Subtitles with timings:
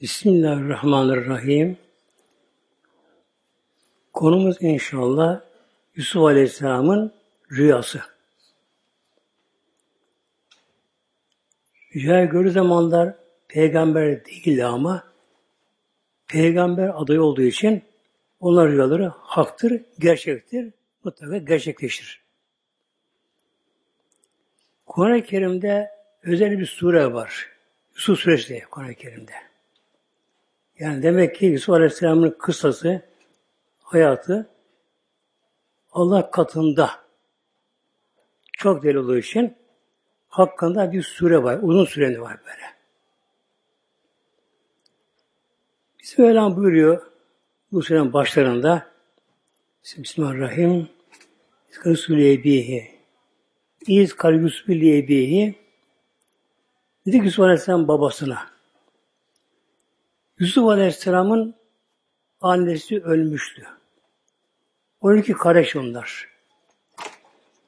[0.00, 1.78] Bismillahirrahmanirrahim.
[4.12, 5.40] Konumuz inşallah
[5.94, 7.12] Yusuf Aleyhisselam'ın
[7.52, 8.02] rüyası.
[11.94, 13.14] Rüya gördüğü zamanlar
[13.48, 15.04] peygamber değildi ama
[16.26, 17.82] peygamber adayı olduğu için
[18.40, 20.72] onlar rüyaları haktır, gerçektir,
[21.04, 22.22] mutlaka gerçekleşir.
[24.86, 25.90] Kur'an-ı Kerim'de
[26.22, 27.50] özel bir sure var.
[27.94, 29.53] Yusuf Suresi diye Kur'an-ı Kerim'de.
[30.78, 33.02] Yani demek ki Yusuf Aleyhisselam'ın kıssası,
[33.82, 34.50] hayatı
[35.92, 36.90] Allah katında
[38.52, 39.56] çok deli olduğu için
[40.28, 41.58] hakkında bir sure var.
[41.62, 42.74] Uzun süreni var böyle.
[46.18, 47.02] Mevlam buyuruyor
[47.72, 48.86] bu surenin başlarında
[49.98, 50.88] Bismillahirrahmanirrahim
[51.86, 52.22] Resulü
[53.86, 55.54] İz kal Yusuf Ebihi
[57.06, 58.53] Dedi ki Yusuf Aleyhisselam babasına
[60.44, 61.54] Yusuf Aleyhisselam'ın
[62.40, 63.66] annesi ölmüştü.
[65.00, 66.28] 12 kardeş onlar.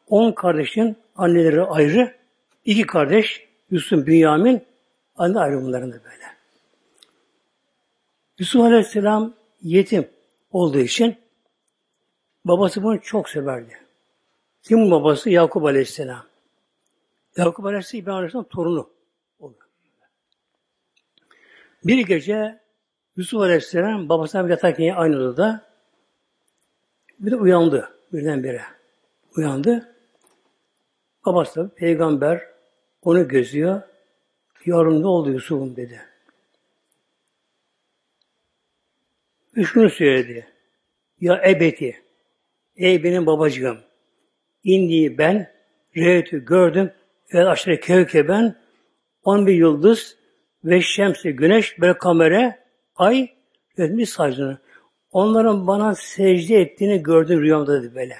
[0.08, 2.16] 10 kardeşin anneleri ayrı.
[2.64, 4.64] iki kardeş Yusuf Bünyamin
[5.16, 6.24] anne ayrı bunların böyle.
[8.38, 10.08] Yusuf Aleyhisselam yetim
[10.50, 11.16] olduğu için
[12.44, 13.78] babası bunu çok severdi.
[14.62, 15.30] Kim babası?
[15.30, 16.26] Yakup Aleyhisselam.
[17.36, 18.90] Yakup Aleyhisselam İbrahim Aleyhisselam torunu.
[21.84, 22.65] Bir gece
[23.16, 25.66] Yusuf Aleyhisselam babasına bir yatarken aynı odada
[27.18, 28.62] bir de uyandı birdenbire.
[29.36, 29.94] Uyandı.
[31.26, 32.42] Babası da peygamber
[33.02, 33.82] onu gözüyor.
[34.66, 36.00] Yavrum ne oldu Yusuf'um dedi.
[39.56, 40.46] Ve şunu söyledi.
[41.20, 42.02] Ya ebeti,
[42.76, 43.78] ey benim babacığım,
[44.64, 45.52] indiği ben,
[45.96, 46.92] reytü gördüm,
[47.34, 48.56] ve aşırı kevke ben,
[49.24, 50.16] on bir yıldız,
[50.64, 52.65] ve şemsi güneş ve kamera
[52.96, 53.28] ay
[53.78, 54.58] etmiş sacını.
[55.12, 58.16] Onların bana secde ettiğini gördüm rüyamda dedi böyle.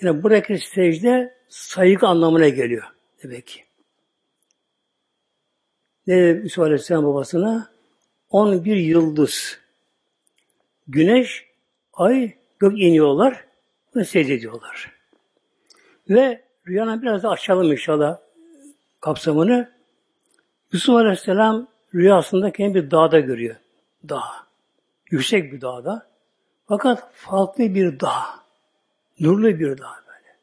[0.00, 2.84] Yani buradaki secde saygı anlamına geliyor
[3.22, 3.64] demek ki.
[6.06, 7.72] Ne dedi Yusuf Aleyhisselam babasına?
[8.30, 9.58] 11 yıldız,
[10.88, 11.46] güneş,
[11.92, 13.44] ay, gök iniyorlar
[13.96, 14.92] ve secde ediyorlar.
[16.10, 18.18] Ve rüyanın biraz da açalım inşallah
[19.00, 19.72] kapsamını.
[20.72, 23.56] Yusuf Aleyhisselam rüyasında kendi bir dağda görüyor.
[24.08, 24.22] Dağ.
[25.10, 26.06] Yüksek bir dağda.
[26.68, 28.24] Fakat farklı bir dağ.
[29.20, 30.36] Nurlu bir dağ böyle.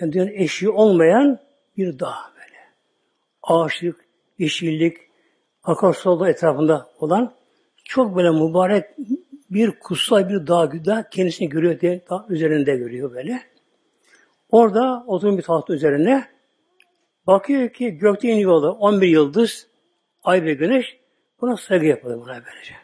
[0.00, 1.38] Yani dünyanın eşiği olmayan
[1.76, 2.58] bir dağ böyle.
[3.42, 4.04] Ağaçlık,
[4.38, 4.96] yeşillik,
[5.64, 7.34] akarsular etrafında olan
[7.84, 8.84] çok böyle mübarek
[9.50, 13.42] bir kutsal bir dağ, dağ kendisini görüyor diye dağ üzerinde görüyor böyle.
[14.50, 16.36] Orada oturun bir taht üzerine
[17.26, 19.66] Bakıyor ki gökte iniyorlar 11 yıldız,
[20.24, 20.96] ay ve güneş.
[21.40, 22.74] Buna saygı yapılır buna böylece.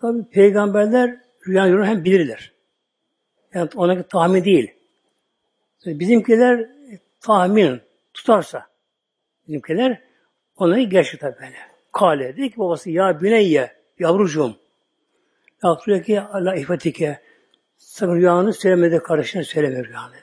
[0.00, 2.52] Tabi peygamberler rüya yorunu hem bilirler.
[3.54, 4.74] Yani onaki tahmin değil.
[5.86, 6.70] Bizimkiler
[7.20, 7.80] tahmin
[8.14, 8.66] tutarsa
[9.48, 10.02] bizimkiler
[10.56, 11.56] onları gerçek tabi böyle.
[11.92, 14.56] Kale dedi ki babası ya büneyye yavrucuğum
[15.62, 17.20] ya ki Allah ifetike
[17.76, 20.14] sakın rüyanı söylemedi kardeşine söyleme rüyanı.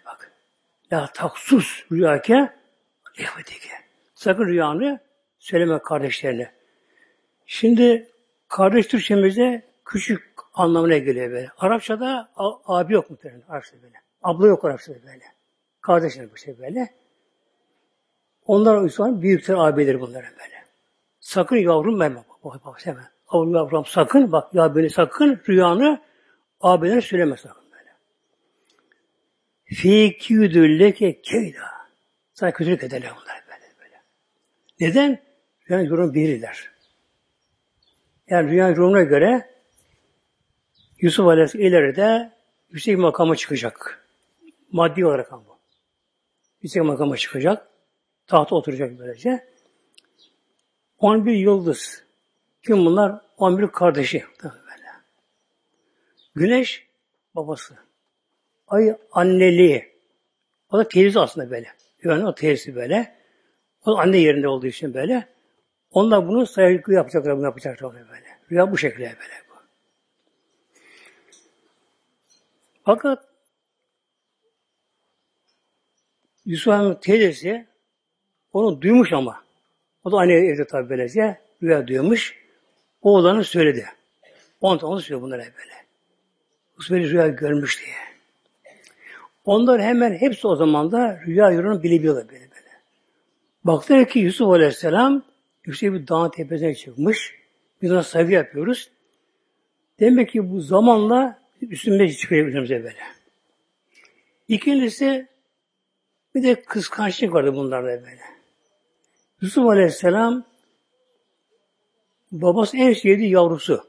[0.91, 2.49] La taksus rüyake
[3.17, 3.69] ihvetike.
[4.15, 4.99] Sakın rüyanı
[5.39, 6.51] söyleme kardeşlerine.
[7.45, 8.07] Şimdi
[8.47, 11.49] kardeş Türkçemizde küçük anlamına geliyor böyle.
[11.57, 12.29] Arapçada
[12.65, 13.95] abi yok muhtemelen Arapçada böyle.
[14.23, 15.23] Abla yok Arapçada böyle.
[15.81, 16.93] Kardeşler bu şey böyle.
[18.45, 20.65] Onlar o yüzden büyükler abileri bunların böyle.
[21.19, 22.23] Sakın yavrum verme.
[22.43, 23.07] Bak bak hemen.
[23.33, 26.01] Yavrum yavrum sakın bak ya beni sakın rüyanı
[26.61, 27.67] abilerine söyleme sakın.
[29.67, 31.67] Fî kîdülleke keyda.
[32.33, 34.01] Sana kötülük ederler bunlar böyle böyle.
[34.79, 35.23] Neden?
[35.69, 36.71] Rüya yorum bilirler.
[38.29, 39.49] Yani rüya yorumuna göre
[40.99, 42.31] Yusuf Aleyhisselam ileride
[42.69, 44.07] yüksek makama çıkacak.
[44.71, 45.57] Maddi olarak ama.
[46.61, 47.67] Yüksek makama çıkacak.
[48.27, 49.47] Tahta oturacak böylece.
[50.97, 52.03] 11 yıldız.
[52.65, 53.21] Kim bunlar?
[53.37, 54.23] 11 kardeşi.
[56.35, 56.87] Güneş
[57.35, 57.75] babası.
[58.67, 59.97] Ay anneliği.
[60.71, 61.67] O da teyze aslında böyle.
[62.03, 63.15] Yani o teyzesi böyle.
[63.85, 65.27] O da anne yerinde olduğu için böyle.
[65.91, 68.27] Onlar bunu saygı yapacaklar, bunu yapacaklar böyle.
[68.51, 69.46] Rüya bu şekilde böyle.
[72.87, 73.23] Fakat
[76.45, 77.67] Yusuf'un teyzesi
[78.53, 79.43] onu duymuş ama.
[80.03, 81.41] O da anne evde tabi böylece.
[81.63, 82.35] Rüya duymuş.
[83.01, 83.85] O olanı söyledi.
[84.61, 85.73] On onu söylüyor bunlara böyle.
[86.77, 87.95] Yusuf rüya görmüş diye.
[89.45, 92.71] Onlar hemen hepsi o zaman da rüya yorunu bilebiliyorlar böyle böyle.
[93.63, 95.23] Baktılar ki Yusuf Aleyhisselam
[95.65, 97.35] yüksek bir dağın tepesine çıkmış.
[97.81, 98.89] Biz ona saygı yapıyoruz.
[99.99, 102.99] Demek ki bu zamanla üstümüze çıkıyor üzerimize böyle.
[104.47, 105.27] İkincisi
[106.35, 108.19] bir de kıskançlık vardı bunlarda böyle.
[109.41, 110.43] Yusuf Aleyhisselam
[112.31, 113.87] babası en sevdiği yavrusu.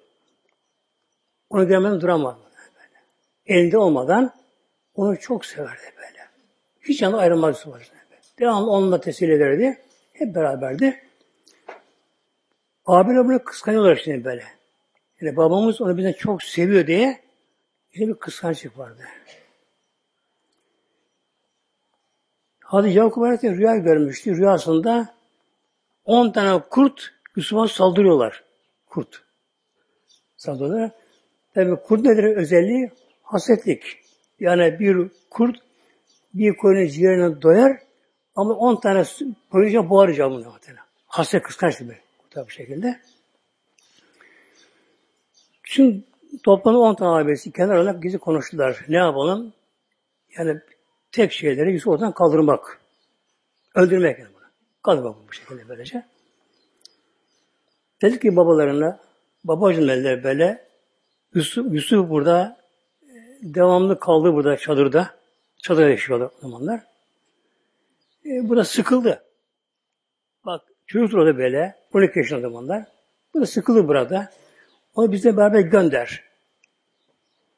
[1.50, 2.36] Onu görmeden duramaz.
[2.74, 3.00] Böyle.
[3.46, 4.34] Elinde olmadan
[4.94, 6.28] onu çok severdi böyle.
[6.80, 8.02] Hiç yanında ayrılmaz Yusuf Aleyhisselam.
[8.38, 9.78] Devamlı onunla tesir ederdi.
[10.12, 11.02] Hep beraberdi.
[12.86, 14.44] Abiler bunu kıskanıyorlar şimdi böyle.
[15.20, 17.27] Yani babamız onu bizden çok seviyor diye
[17.94, 19.02] bir kıskançlık vardı.
[22.60, 24.36] Hadi Yakup Aleyhisselam rüya görmüştü.
[24.36, 25.14] Rüyasında
[26.04, 28.44] 10 tane kurt Yusuf'a saldırıyorlar.
[28.86, 29.22] Kurt.
[30.36, 30.90] Saldırıyorlar.
[31.54, 32.90] Tabi kurt nedir özelliği?
[33.22, 33.82] Hasetlik.
[34.40, 35.56] Yani bir kurt
[36.34, 37.78] bir koyunun ciğerine doyar
[38.34, 39.04] ama 10 tane
[39.50, 40.46] koyunca boğar camını.
[41.06, 41.98] Haset kıskanç gibi.
[42.36, 43.00] Bu şekilde.
[45.64, 46.04] Şimdi
[46.42, 48.84] toplamda 10 tane abisi kenar olarak gizli konuştular.
[48.88, 49.52] Ne yapalım?
[50.38, 50.60] Yani
[51.12, 52.80] tek şeyleri Yusuf oradan kaldırmak.
[53.74, 54.44] Öldürmek yani bunu.
[54.82, 56.04] Kaldırmak bu şekilde böylece.
[58.02, 59.00] Dedik ki babalarına,
[59.44, 60.68] babacım dediler böyle,
[61.34, 62.56] Yusuf, Yusuf burada
[63.02, 65.10] e, devamlı kaldı burada çadırda.
[65.62, 66.80] Çadırda yaşıyorlar o zamanlar.
[68.24, 69.22] E, burada sıkıldı.
[70.46, 72.84] Bak çocuk orada böyle, 12 yaşında zamanlar.
[73.34, 74.30] Burada sıkıldı burada.
[74.98, 76.24] Onu bize beraber gönder.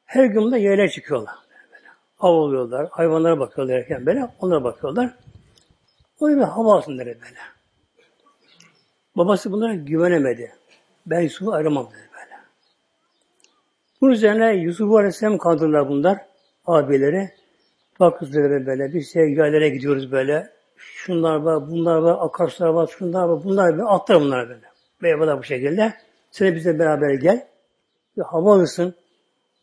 [0.05, 1.35] Her gün de yerler çıkıyorlar.
[1.71, 1.87] Böyle.
[2.19, 5.15] Av oluyorlar, hayvanlara bakıyorlar erken böyle, onlara bakıyorlar.
[6.19, 7.39] O bir hava alsınlar böyle.
[9.17, 10.51] Babası bunlara güvenemedi.
[11.05, 12.39] Ben Yusuf'u aramam dedi böyle.
[14.01, 16.17] Bunun üzerine Yusuf Aleyhisselam kandırdılar bunlar.
[16.65, 17.31] Abileri.
[17.99, 18.93] Bak kızları böyle.
[18.93, 20.49] Biz şey, yerlere gidiyoruz böyle.
[20.77, 23.95] Şunlar var, bunlar var, akarsular var, şunlar var, bunlar var.
[23.95, 24.65] Atlar bunlar böyle.
[25.01, 25.93] Beyefendi bu şekilde.
[26.31, 27.47] Sen bizle beraber gel.
[28.17, 28.95] Bir hava alırsın.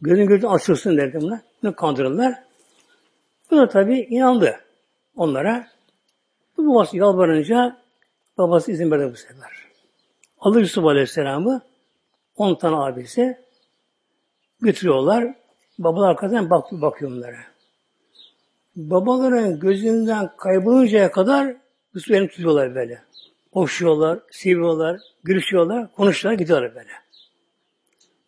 [0.00, 1.41] Gözün gözün açılsın derdi bunlar.
[1.62, 2.35] Bunu kandırırlar.
[3.50, 4.61] Bu da tabi inandı
[5.17, 5.67] onlara.
[6.56, 7.76] Bu babası yalvarınca
[8.38, 9.50] babası izin verdi bu sefer.
[10.41, 11.62] Alır Yusuf Aleyhisselam'ı
[12.37, 13.38] on tane abisi
[14.61, 15.35] götürüyorlar.
[15.79, 17.38] Babalar arkadan bak, bakıyor onlara.
[18.76, 21.56] Babaların gözünden kayboluncaya kadar
[21.94, 23.03] Yusuf elini tutuyorlar böyle.
[23.52, 26.90] Koşuyorlar, seviyorlar, gülüşüyorlar, konuşuyorlar, gidiyorlar böyle.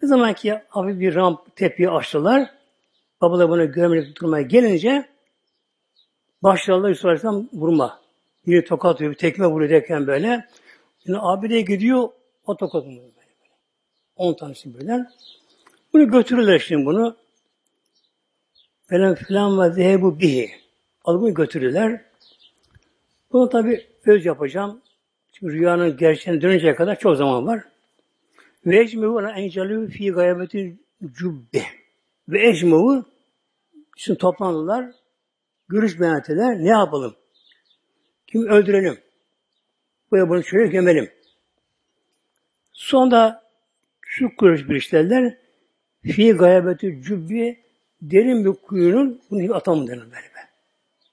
[0.03, 2.51] Ne zaman ki abi bir ramp tepeyi açtılar,
[3.21, 5.09] babalar bunu görmeye durmaya gelince
[6.43, 8.01] başlarlar Yusuf Aleyhisselam vurma.
[8.47, 10.49] Yine tokat atıyor, tekme vuruyor derken böyle.
[11.05, 12.09] Şimdi abi de gidiyor,
[12.47, 13.15] o tokat vuruyor böyle.
[13.15, 13.55] böyle.
[14.17, 15.11] On tanesi birden.
[15.93, 17.17] Bunu götürürler şimdi bunu.
[18.91, 20.51] Falan filan ve zehebu bihi.
[21.05, 22.05] Alıp bunu götürürler.
[23.33, 24.81] Bunu tabi öz yapacağım.
[25.43, 27.65] Rüyanın gerçeğine dönünceye kadar çok zaman var.
[28.67, 30.77] Ve ecmevu ana encalü fi gayabeti
[31.19, 31.63] cübbe.
[32.29, 33.05] Ve ecmevu
[33.97, 34.91] şimdi toplandılar.
[35.69, 36.23] Görüş beyan.
[36.65, 37.17] Ne yapalım?
[38.27, 38.99] Kim öldürelim?
[40.11, 41.11] Bu bunu şöyle gömelim.
[42.73, 43.43] Sonra
[44.01, 45.39] şu görüş bir işlerler.
[46.03, 47.61] Fi gayabeti cübbi
[48.03, 50.31] derin bir kuyunun bunu atalım denir böyle.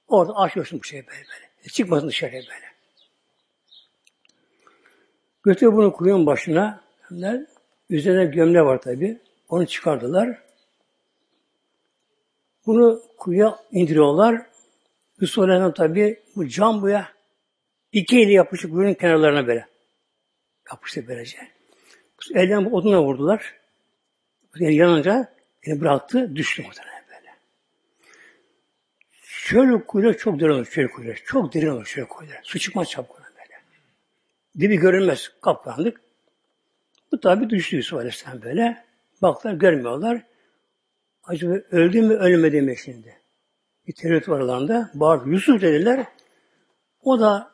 [0.08, 1.68] Orada açıyorsun bu şey böyle böyle.
[1.68, 2.67] Çıkmasın dışarıya böyle.
[5.48, 6.80] Götürüyor bunu kuyunun başına.
[7.12, 7.40] Onlar,
[7.90, 9.18] üzerine gömle var tabi.
[9.48, 10.42] Onu çıkardılar.
[12.66, 14.46] Bunu kuyuya indiriyorlar.
[15.20, 17.08] Yusuf Aleyhisselam tabi bu cam buya
[17.92, 19.66] iki eli yapışık kuyunun kenarlarına böyle.
[20.72, 21.38] Yapıştı böylece.
[22.34, 23.54] Elden oduna vurdular.
[24.56, 25.34] Yani yanınca
[25.66, 27.34] beni bıraktı, düştü muhtemelen böyle.
[29.22, 31.22] Şöyle kuyular çok derin olur, şöyle kuyular.
[31.26, 32.40] Çok derin olur şöyle kuyular.
[32.42, 33.27] Su çıkmaz çabuk.
[34.60, 36.00] Dibi görünmez, kapkaranlık.
[37.12, 38.84] Bu tabi düştü Yusuf Aleyhisselam böyle.
[39.22, 40.22] Baklar görmüyorlar.
[41.24, 43.16] Acaba öldü mü ölmedi mi şimdi?
[43.86, 44.90] Bir tereddüt var aralarında.
[44.94, 46.06] Bağır, Yusuf dediler.
[47.02, 47.50] O da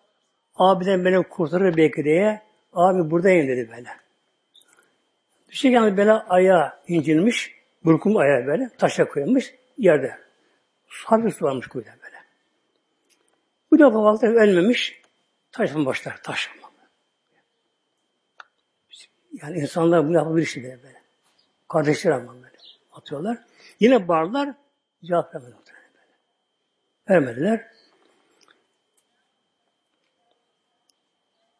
[0.54, 2.42] abiden beni kurtarır belki diye
[2.72, 3.88] abi buradayım dedi böyle.
[5.48, 7.54] Düşerken böyle ayağı incinmiş.
[7.84, 8.70] Burkum ayağı böyle.
[8.78, 10.18] Taşa koyulmuş yerde.
[10.86, 12.16] Hafif su varmış kuyuda böyle.
[13.70, 15.00] Bu defa baktı ölmemiş.
[15.52, 16.22] Taştan başlar.
[16.22, 16.50] Taş.
[19.42, 21.02] Yani insanlar bunu yapabilir işte böyle.
[21.68, 22.56] Kardeşler ama böyle.
[22.92, 23.38] Atıyorlar.
[23.80, 24.54] Yine bağırlar.
[25.04, 25.74] Cevap vermediler.
[25.94, 26.14] Böyle.
[27.10, 27.66] Vermediler.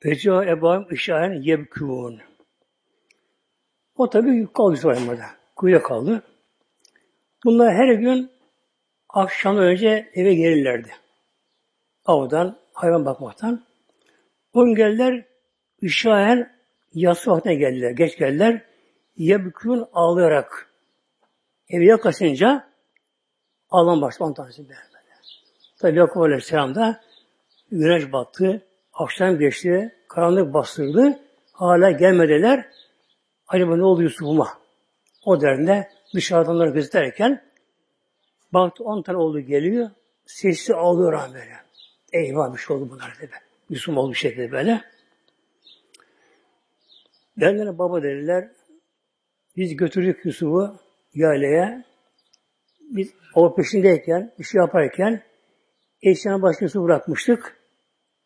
[0.05, 2.21] Veca ebâim işâhen yebkûn.
[3.97, 6.23] O tabi kaldı sonra Kuyuya kaldı.
[7.45, 8.31] Bunlar her gün
[9.09, 10.95] akşam önce eve gelirlerdi.
[12.05, 13.65] Avdan, hayvan bakmaktan.
[14.53, 15.25] O gün geldiler,
[15.83, 16.54] Üşayen
[16.95, 17.91] yatsı vaktine geldiler.
[17.91, 18.63] Geç geldiler.
[19.17, 20.75] Yebkün ağlayarak
[21.69, 22.69] evi yakasınca
[23.71, 24.25] ağlam başladı.
[24.25, 24.79] On tanesi böyle.
[25.79, 27.01] Tabi Yakup Aleyhisselam da
[27.71, 28.67] güneş battı.
[28.93, 29.95] Akşam geçti.
[30.09, 31.19] Karanlık bastırdı.
[31.53, 32.69] Hala gelmediler.
[33.49, 34.49] Acaba ne oldu Yusuf'uma?
[35.25, 37.45] O derdinde dışarıdan onları gözeterken
[38.53, 39.91] baktı on tane oğlu geliyor.
[40.27, 41.57] Sesli ağlıyor böyle.
[42.13, 43.33] Eyvah bir şey oldu bunlar dedi.
[43.71, 44.81] Yusuf oldu bir şey dedi böyle.
[47.41, 48.51] Derler baba dediler.
[49.57, 50.79] Biz götürdük Yusuf'u
[51.15, 51.85] yaylaya.
[52.81, 55.23] Biz o peşindeyken, bir şey yaparken
[56.03, 57.57] eşyanın başını Yusuf'u bırakmıştık.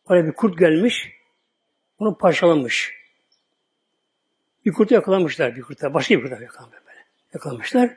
[0.04, 1.12] Oraya bir kurt gelmiş.
[1.98, 2.94] Onu parçalamış.
[4.66, 5.94] Bir kurtu yakalamışlar bir kurta.
[5.94, 6.98] Başka bir kurta yakalamışlar böyle.
[7.34, 7.96] Yakalamışlar.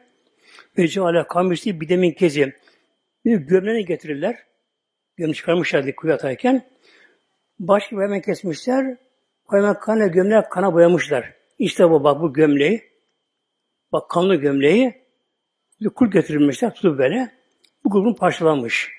[0.78, 2.54] Ve ceale kamıştı bir demin kezi.
[3.26, 4.38] Bir gömleğini getirirler.
[5.18, 6.66] Gömleğini çıkarmışlardı kuyu atarken.
[7.60, 8.98] Başka bir hemen kesmişler.
[9.52, 11.34] Hemen kanla gömleği kana boyamışlar.
[11.60, 12.92] İşte bu bak bu gömleği.
[13.92, 15.06] Bak kanlı gömleği.
[15.82, 17.32] Bir kurt getirilmişler tutup böyle.
[17.84, 18.92] Bu kurtun parçalanmış.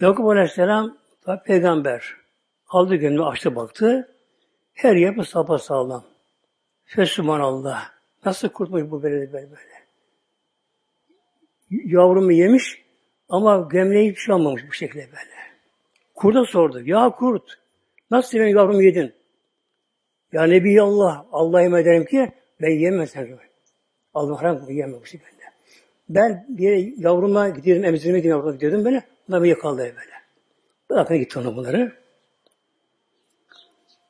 [0.00, 0.98] Yakup Aleyhisselam
[1.44, 2.16] peygamber.
[2.68, 4.14] Aldı gömleği açtı baktı.
[4.74, 6.04] Her yapı sapa sağlam.
[7.28, 7.82] Allah.
[8.24, 9.88] Nasıl kurtmuş bu böyle böyle böyle.
[11.70, 12.84] Yavrumu yemiş
[13.28, 15.38] ama gömleği hiç şey olmamış bu şekilde böyle.
[16.14, 16.82] Kurda sordu.
[16.84, 17.58] Ya kurt
[18.10, 19.12] nasıl benim yavrumu yedin?
[20.32, 23.38] Ya Nebi Allah, Allah'a yemin ederim ki ben yemem sen.
[24.14, 25.42] Allah haram yemem bu şekilde.
[26.08, 29.02] Ben bir yavruma gidiyordum, emzirmeye gidiyordum, yavruma gidiyordum böyle.
[29.28, 30.18] Bunlar beni yakaladı böyle.
[30.90, 31.92] Bırakın gitti onu bunları.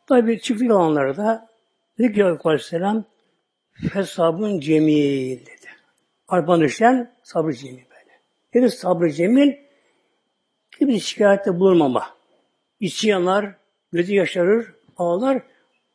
[0.06, 1.48] Tabi çıktı yalanlarda
[1.98, 3.04] dedi ki Aleyhisselam
[3.92, 5.68] fesabun cemil dedi.
[6.28, 8.20] Arpan düşen sabrı cemil böyle.
[8.54, 9.52] Dedi sabrı cemil
[10.80, 12.16] bir şikayette bulunmama.
[12.80, 13.57] İçi yanar,
[13.92, 15.42] gözü yaşarır, ağlar,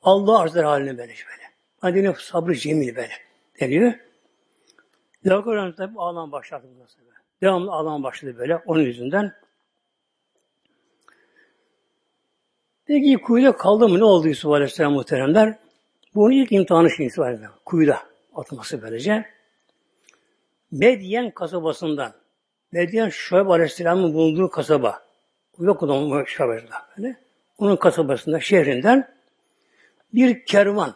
[0.01, 1.43] Allah arz eder haline böyle böyle.
[1.81, 3.13] Hadi ne sabrı cemil böyle
[3.59, 3.93] deniyor.
[5.23, 6.67] Yakup tabi ağlam başladı.
[7.41, 9.33] Devamlı ağlam başladı böyle onun yüzünden.
[12.85, 13.99] Peki kuyuda kaldı mı?
[13.99, 15.57] Ne oldu Yusuf Aleyhisselam muhteremler?
[16.15, 17.53] Bunun ilk imtihanı şimdi Yusuf Aleyhisselam.
[17.65, 17.99] Kuyuda
[18.35, 19.25] atması böylece.
[20.71, 22.13] Medyen kasabasından
[22.71, 25.03] Medyen Şuayb Aleyhisselam'ın bulunduğu kasaba.
[25.59, 27.22] Yok onun Şuayb'da böyle.
[27.57, 29.13] Onun kasabasında, şehrinden
[30.13, 30.95] bir kervan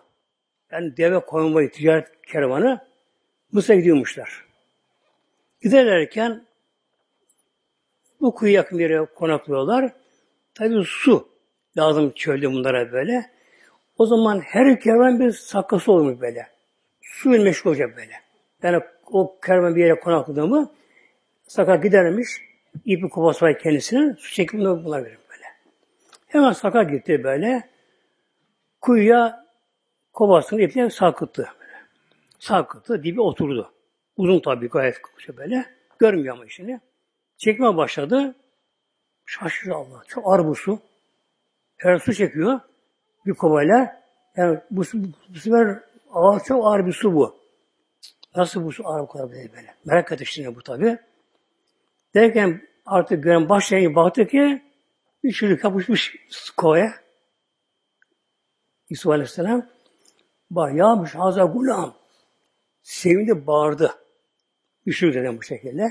[0.72, 2.88] yani deve konvoyu ticaret kervanı
[3.52, 4.46] Mısır'a gidiyormuşlar.
[5.62, 6.46] Giderlerken
[8.22, 9.92] bu kuyu yakın yere konaklıyorlar.
[10.54, 11.30] Tabi su
[11.78, 13.32] lazım çölde bunlara böyle.
[13.98, 16.48] O zaman her kervan bir sakası olmuş böyle.
[17.02, 18.14] Su meşgul olacak böyle.
[18.64, 20.72] Yani o kervan bir yere konakladı mı
[21.48, 22.28] saka gidermiş.
[22.86, 24.16] ipi kovası var kendisine.
[24.20, 25.18] Su çekip bunlar böyle.
[26.28, 27.70] Hemen saka gitti böyle.
[28.82, 29.46] Kuyuya
[30.14, 31.50] kovasını iple sarkıttı.
[31.60, 31.74] Böyle.
[32.40, 33.04] Sarkıttı.
[33.04, 33.74] Dibi oturdu.
[34.18, 35.02] Uzun tabii gayet
[35.38, 35.66] böyle.
[36.00, 36.80] Görmüyor ama işini.
[37.38, 38.36] Çekme başladı.
[39.26, 40.04] Şaşırdı Allah.
[40.08, 40.80] Çok ağır bu su.
[41.78, 42.60] Her su çekiyor
[43.26, 44.04] bir kovayla.
[44.36, 44.84] Yani bu,
[45.30, 45.80] bu sefer
[46.12, 47.36] ağır, çok ağır bir su bu.
[48.36, 49.76] Nasıl bu su ağır bu kadar böyle?
[49.86, 50.98] Merak etti şimdi bu tabi.
[52.16, 54.62] Derken artık gören başlayınca baktı ki
[55.28, 56.16] bir çocuk yapışmış
[56.58, 56.94] kovaya.
[58.90, 59.70] Yusuf Aleyhisselam
[60.52, 61.98] bak yağmış haza gulam.
[62.82, 63.96] Sevindi bağırdı.
[64.86, 65.90] Üşür dedim bu şekilde.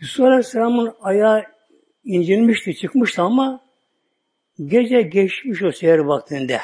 [0.00, 1.44] Yusuf Aleyhisselam'ın ayağı
[2.04, 3.64] incinmişti, çıkmıştı ama
[4.64, 6.60] gece geçmiş o seher vaktinde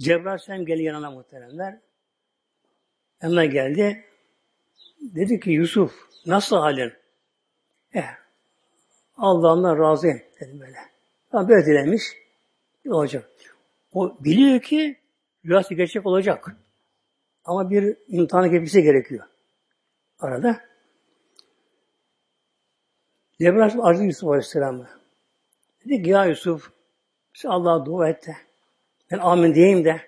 [0.00, 1.78] Cebrail Aleyhisselam geldi yanına muhteremler.
[3.22, 4.04] Yanına geldi.
[5.00, 5.92] Dedi ki Yusuf
[6.26, 7.01] nasıl halin?
[7.94, 8.04] Eh,
[9.16, 10.78] Allah'ımdan razıyım dedim böyle.
[11.32, 12.02] Ama böyle dilemiş.
[12.88, 13.30] Olacak.
[13.92, 14.96] O biliyor ki
[15.44, 16.56] rüyası gerçek olacak.
[17.44, 19.24] Ama bir imtihanı geçmesi gerekiyor.
[20.18, 20.60] Arada.
[23.40, 24.90] Cebrail arzu Yusuf Aleyhisselam'a.
[25.84, 26.70] Dedi ki ya Yusuf
[27.34, 28.36] sen Allah'a dua et de
[29.10, 30.00] ben amin diyeyim de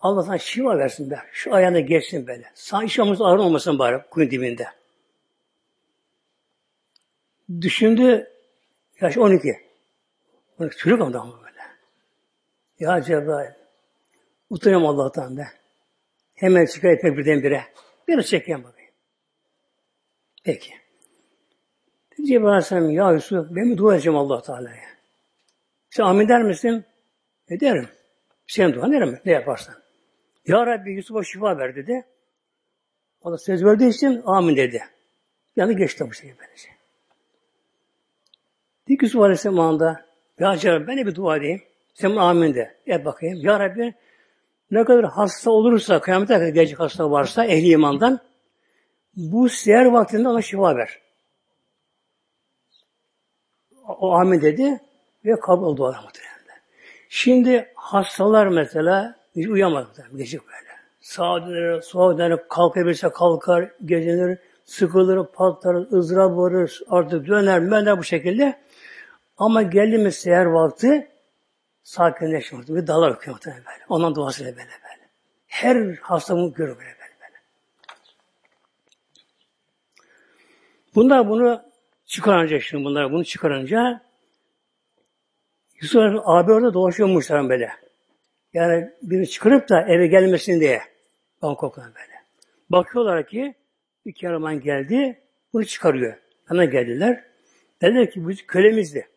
[0.00, 1.18] Allah sana şifa versin be.
[1.32, 2.50] Şu ayağına geçsin böyle.
[2.54, 4.66] Sağ iş ağrın olmasın bari kuyun dibinde.
[7.60, 8.30] Düşündü
[9.00, 9.60] yaş 12.
[10.58, 11.60] 12 çocuk ama böyle.
[12.78, 13.50] Ya Cebrail
[14.50, 15.46] utanıyorum Allah'tan be.
[16.34, 17.64] Hemen çıkar etmek birdenbire.
[18.08, 18.90] Biraz çekeyim bakayım.
[20.44, 20.70] Peki.
[22.26, 24.90] Cebrail Aleyhisselam ya Yusuf ben mi dua edeceğim allah Teala'ya?
[25.90, 26.84] Sen amin der misin?
[27.48, 27.88] Ederim.
[28.46, 29.74] Sen dua ederim ne yaparsan.
[30.46, 32.06] Ya Rabbi Yusuf'a şifa ver dedi.
[33.20, 34.82] O da söz verdiği için amin dedi.
[35.56, 36.79] Yani geçti bu şey böylece.
[38.90, 40.04] Dik Yusuf Aleyhisselam anda
[40.38, 41.62] ya Cenab ben de bir dua edeyim.
[41.94, 42.76] Sen amin de.
[42.86, 43.38] Yap bakayım.
[43.42, 43.94] Ya Rabbi
[44.70, 48.18] ne kadar hasta olursa, kıyamete kadar gelecek hasta varsa ehli imandan
[49.16, 51.00] bu seher vaktinde ona şifa ver.
[53.86, 54.80] O amin dedi
[55.24, 55.94] ve kabul oldu o
[57.08, 60.06] Şimdi hastalar mesela hiç uyamadı.
[60.16, 60.70] Gece böyle.
[61.00, 68.04] Sağa döner, sola döner, kalkabilirse kalkar, gecenir, sıkılır, patlar, ızdırap varır, artık döner, möner bu
[68.04, 68.60] şekilde.
[69.40, 71.10] Ama geldi mi seher vakti
[71.82, 72.68] sakinleşiyor.
[72.68, 73.84] Bir dalar okuyor böyle.
[73.88, 75.08] Ondan duasıyla böyle böyle.
[75.46, 77.14] Her hastamı görüyor böyle böyle.
[77.20, 77.38] böyle.
[80.94, 81.62] Bunlar bunu
[82.06, 84.00] çıkarınca şimdi bunlar bunu çıkarınca
[85.80, 87.70] Yusuf abi orada dolaşıyormuşlar böyle.
[88.52, 90.82] Yani biri çıkarıp da eve gelmesin diye.
[91.42, 92.22] Bangkok'tan böyle.
[92.70, 93.54] Bakıyorlar ki
[94.06, 95.20] bir kervan geldi,
[95.52, 96.16] bunu çıkarıyor.
[96.48, 97.24] Hemen geldiler.
[97.82, 99.08] Dediler ki bu kölemizdi.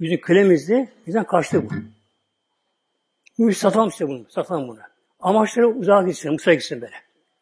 [0.00, 0.88] Bizim kölemizdi.
[1.06, 1.74] Bizden kaçtı bu.
[3.38, 4.24] Bu satalım işte bunu.
[4.28, 4.78] Satalım bunu.
[5.20, 6.32] Amaçları uzağa gitsin.
[6.32, 6.96] Mısır'a gitsin böyle.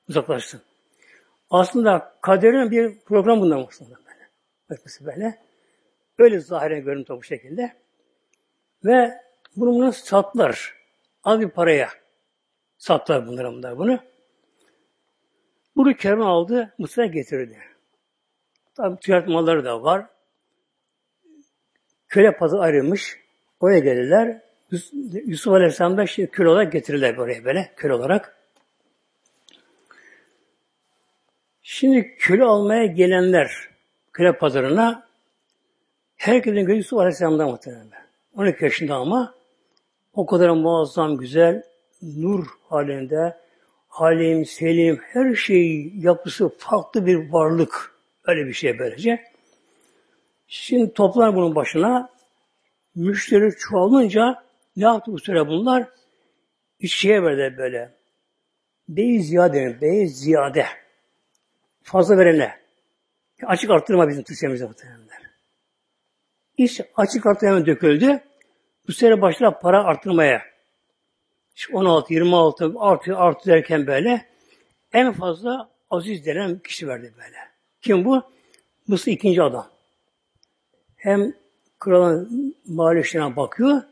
[0.09, 0.61] Uzaklaşsın.
[1.51, 4.29] Aslında kaderin bir program bundan aslında böyle.
[4.71, 5.39] Bakması böyle.
[6.19, 7.73] Öyle zahiren görüntü bu şekilde.
[8.85, 9.21] Ve
[9.57, 10.75] bunu bunu sattılar.
[11.25, 11.89] Az bir paraya
[12.79, 13.99] sattılar bunları bunlar bunu.
[15.77, 17.59] Bunu kervan aldı, Mısır'a getirdi.
[18.75, 20.07] Tabi ticaret malları da var.
[22.09, 23.19] Köle pazı ayrılmış.
[23.61, 24.41] Oraya gelirler.
[25.27, 28.37] Yusuf Aleyhisselam da işte köle olarak getirirler buraya böyle, köle olarak.
[31.63, 33.69] Şimdi köle almaya gelenler
[34.13, 35.09] köle pazarına
[36.17, 37.89] herkesin gözü Yusuf Aleyhisselam'dan muhtemelen.
[38.37, 39.35] 12 yaşında ama
[40.13, 41.63] o kadar muazzam, güzel,
[42.03, 43.37] nur halinde,
[43.89, 47.95] halim, selim, her şey yapısı farklı bir varlık.
[48.25, 49.25] Öyle bir şey böylece.
[50.49, 52.11] Şimdi toplar bunun başına.
[52.95, 54.45] Müşteri çoğalınca
[54.77, 55.89] ne yaptı bu süre bunlar?
[56.81, 57.95] İşçiye verdi böyle.
[58.89, 60.67] Bey ziyade, bey ziyade.
[61.83, 62.59] Fazla verene.
[63.43, 65.23] Açık arttırma bizim Türkçemizde muhtemelenler.
[66.57, 68.21] İş açık arttırma döküldü.
[68.89, 70.43] Bu sene başladı para arttırmaya.
[71.57, 74.27] İşte 16, 26 artıyor, artıyor derken böyle
[74.93, 77.37] en fazla Aziz denen kişi verdi böyle.
[77.83, 78.23] Kim bu?
[78.89, 79.78] Mısır ikinci adam.
[80.99, 81.33] Hem
[81.79, 83.83] kralın mali bakıyor,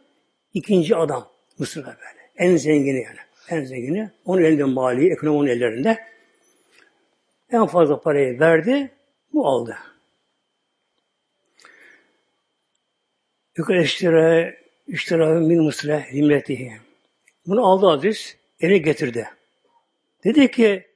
[0.54, 2.30] ikinci adam Mısır'da böyle.
[2.36, 3.18] En zengini yani.
[3.48, 4.10] En zengini.
[4.24, 5.98] Onun elinde mali, ekonomi onun ellerinde.
[7.50, 8.90] En fazla parayı verdi,
[9.32, 9.76] bu aldı.
[13.56, 16.72] Yukarı iştire min Mısır'a himletihi.
[17.46, 19.28] Bunu aldı Aziz, eve getirdi.
[20.24, 20.86] Dedi ki,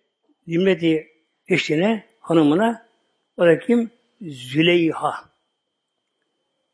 [0.46, 1.08] himleti
[1.48, 2.86] eşine, hanımına,
[3.36, 3.90] o da kim?
[4.20, 5.29] Züleyha.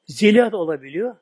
[0.07, 1.17] Zeliha da olabiliyor.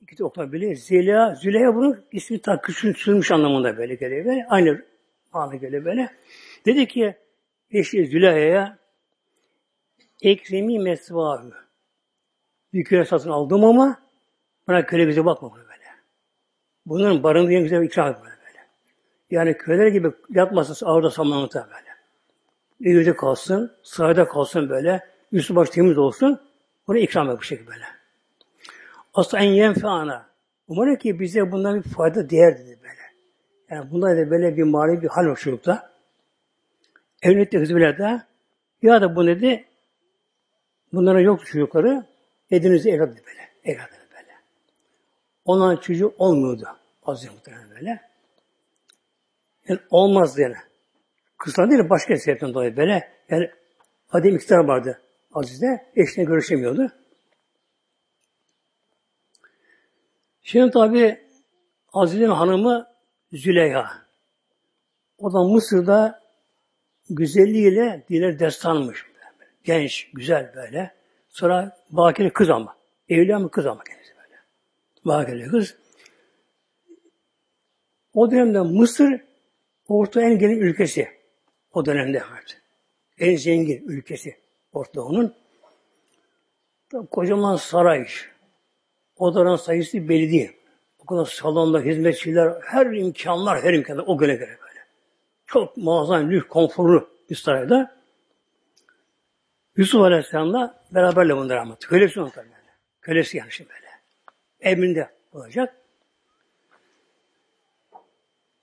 [0.00, 0.74] İki de okunabiliyor.
[0.74, 4.24] Zeliha, Züleyha bunun ismi tak küçülmüş anlamında böyle geliyor.
[4.24, 4.46] Böyle.
[4.48, 4.84] Aynı
[5.32, 6.10] mana geliyor böyle.
[6.66, 7.16] Dedi ki
[7.70, 8.78] eşi Züleyha'ya
[10.22, 11.52] ekremi mesvahı.
[12.72, 14.02] Bir köle satın aldım ama
[14.68, 15.72] bana köle bize bakma böyle.
[16.86, 18.66] Bunların barındığı güzel bir ikram böyle böyle.
[19.30, 21.92] Yani köleler gibi yatmasın ağırda samanlıkta böyle.
[22.96, 26.40] Evde kalsın, sahada kalsın böyle, üstü baş temiz olsun,
[26.86, 27.84] bunu ikram et bu şekilde böyle.
[29.14, 30.26] Aslında en yenfeana.
[30.68, 33.02] Umarım ki bize bundan bir fayda değer dedi böyle.
[33.70, 35.92] Yani bunlar da böyle bir mali bir hal hoşlukta.
[37.22, 38.22] Evlilikte hizmetlerde
[38.82, 39.64] ya da bu dedi
[40.92, 42.06] bunlara yok çocukları
[42.50, 43.74] edinizi evlat dedi böyle.
[43.74, 44.32] Evlat dedi böyle.
[45.44, 46.68] Onların çocuğu olmuyordu.
[47.06, 48.00] Az muhtemelen böyle.
[49.68, 50.56] Yani olmaz yani.
[51.38, 53.08] Kızlar değil başka sebepten dolayı böyle.
[53.28, 53.50] Yani
[54.10, 55.00] Adem iktidar vardı
[55.34, 55.86] Aziz'de.
[55.96, 56.92] Eşine görüşemiyordu.
[60.42, 61.20] Şimdi tabi
[61.92, 62.86] Aziz'in hanımı
[63.32, 64.02] Züleyha.
[65.18, 66.22] O da Mısır'da
[67.10, 69.06] güzelliğiyle diler destanmış.
[69.64, 70.94] Genç, güzel böyle.
[71.28, 72.76] Sonra bakire kız ama.
[73.08, 74.36] Evli ama kız ama kendisi böyle.
[75.04, 75.76] Bakire kız.
[78.14, 79.20] O dönemde Mısır
[79.88, 81.08] Orta en gelin ülkesi.
[81.72, 82.52] O dönemde vardı.
[83.18, 84.36] En zengin ülkesi
[84.72, 85.34] Orta Doğu'nun.
[87.10, 88.06] Kocaman saray,
[89.22, 90.52] Odaların sayısı belli değil.
[90.98, 94.80] O kadar salonlar, hizmetçiler, her imkanlar, her imkanlar o göre göre böyle.
[95.46, 97.96] Çok muazzam, lüks, konforlu bir sarayda.
[99.76, 101.76] Yusuf Aleyhisselam'la beraberle bunlar ama.
[101.76, 102.72] Kölesi tabii böyle.
[103.00, 103.86] Kölesi yani şimdi böyle.
[104.60, 105.76] Emrinde olacak.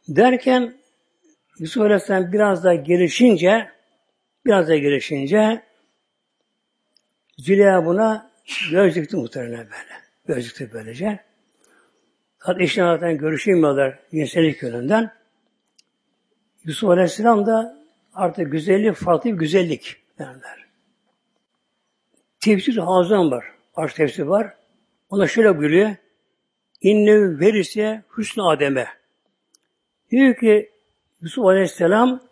[0.07, 0.77] Derken
[1.59, 3.69] Yusuf Aleyhisselam biraz da gelişince
[4.45, 5.63] biraz da gelişince
[7.37, 8.29] Züleyha buna
[8.71, 10.08] Gözlüktü muhtemelen böyle.
[10.29, 11.19] Gözlüktü böylece.
[12.39, 15.11] Zaten eşine zaten görüşemiyorlar cinsellik yönünden.
[16.63, 17.77] Yusuf Aleyhisselam da
[18.13, 20.65] artık güzellik farklı bir güzellik derler.
[22.39, 23.45] Tefsir Hazan var.
[23.75, 24.53] Arş tefsir var.
[25.09, 25.95] Ona şöyle buyuruyor.
[26.81, 28.87] İnne verirse hüsnü Adem'e.
[30.11, 30.69] Diyor ki
[31.21, 32.23] Yusuf Aleyhisselam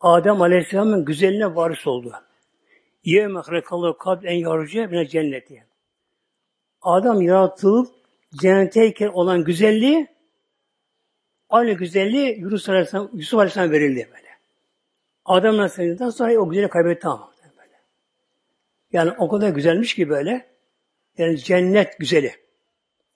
[0.00, 2.12] Adem Aleyhisselam'ın güzeline varis oldu.
[3.04, 5.66] Yevme hrekallahu kad en yarıcı bine cenneti.
[6.86, 7.94] Adam yaratılıp
[8.40, 10.06] cennetteyken olan güzelliği
[11.48, 14.28] aynı güzelliği Yusuf Aleyhisselam, Yusuf Aleyhisselam verildi böyle.
[15.24, 17.32] Adam Aleyhisselam'dan sonra o güzelliği kaybetti ama.
[17.58, 17.80] Böyle.
[18.92, 20.46] Yani o kadar güzelmiş ki böyle.
[21.18, 22.34] Yani cennet güzeli.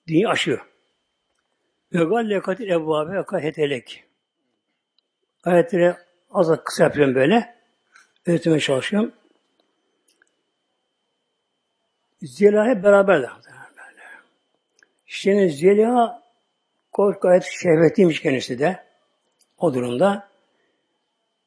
[0.07, 0.67] Dini aşıyor.
[1.93, 4.03] Ve galle katil evvabe ve kahetelek.
[5.43, 5.95] Ayetleri
[6.31, 7.55] az az kısa yapıyorum böyle.
[8.25, 9.11] Öğretmeye çalışıyorum.
[12.21, 13.50] Zeliha hep beraberler.
[15.13, 16.23] Şimdi Zeliha
[17.21, 18.83] gayet şehvetliymiş kendisi de.
[19.57, 20.29] O durumda.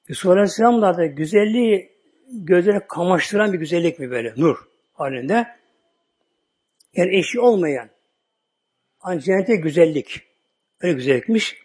[0.08, 1.92] Yusuf Aleyhisselam da, güzelliği
[2.28, 4.34] gözleri kamaştıran bir güzellik mi böyle?
[4.36, 4.56] Nur
[4.92, 5.46] halinde.
[6.94, 7.90] Yani eşi olmayan
[9.00, 10.22] ancak cennete güzellik.
[10.80, 11.56] Öyle güzellikmiş.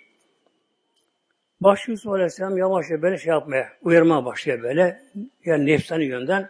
[1.61, 5.03] Başlıyor Yusuf Aleyhisselam yavaşça böyle şey yapmaya, uyarmaya başlıyor böyle.
[5.45, 6.49] Yani nefsani yönden.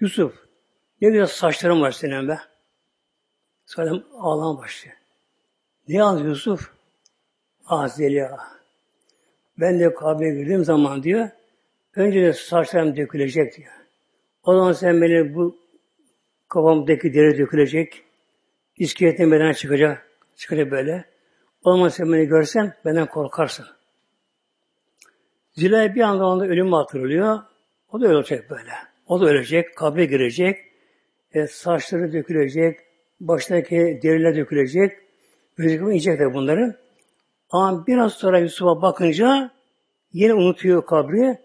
[0.00, 0.34] Yusuf,
[1.00, 2.38] ne güzel saçların var senin be.
[3.66, 4.96] Sonra ağlama başlıyor.
[5.88, 6.70] Ne yalnız Yusuf?
[7.66, 8.48] Ah Zeliha.
[9.60, 11.28] Ben de Kabe'ye girdiğim zaman diyor,
[11.96, 13.72] önce de saçlarım dökülecek diyor.
[14.42, 15.56] O zaman sen beni bu
[16.48, 18.02] kafamdaki deri dökülecek,
[18.76, 21.04] iskeletin bedene çıkacak, çıkacak böyle.
[21.64, 23.66] O zaman sen beni görsen benden korkarsın.
[25.52, 27.38] Zilay bir anda onda ölümü hatırlıyor.
[27.88, 28.72] O da ölecek böyle.
[29.06, 30.58] O da ölecek, kabre girecek,
[31.32, 32.85] e, saçları dökülecek,
[33.20, 34.92] baştaki deriler dökülecek,
[35.56, 36.76] gözükümü yiyecek de bunları.
[37.50, 39.50] Ama biraz sonra Yusuf'a bakınca
[40.12, 41.38] yine unutuyor kabri.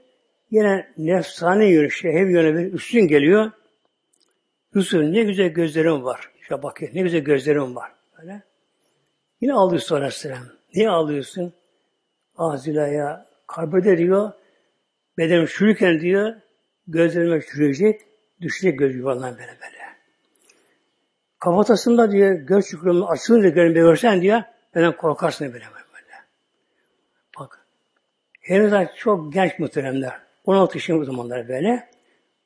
[0.51, 3.51] Yine nefsane yönü, şehir yönü bir üstün geliyor.
[4.75, 6.31] Yusuf ne güzel gözlerim var.
[6.41, 7.91] İşte bakıyor ne güzel gözlerim var.
[8.17, 8.43] Böyle.
[9.41, 10.43] Yine ağlıyor sonra Aleyhisselam.
[10.75, 11.53] Niye ağlıyorsun?
[12.57, 14.31] Züleyha kabrede diyor,
[15.17, 16.33] bedenim çürürken diyor,
[16.87, 18.01] gözlerime çürüyecek,
[18.41, 19.80] düşecek göz yuvarlan böyle böyle.
[21.41, 24.41] Kafatasında diyor, göz çukurumda açılınca görünme görsen diyor,
[24.75, 26.23] benden korkarsın böyle böyle.
[27.39, 27.65] Bak,
[28.41, 30.21] henüz çok genç muhteremler.
[30.45, 31.89] 16 yaşında bu zamanlar böyle.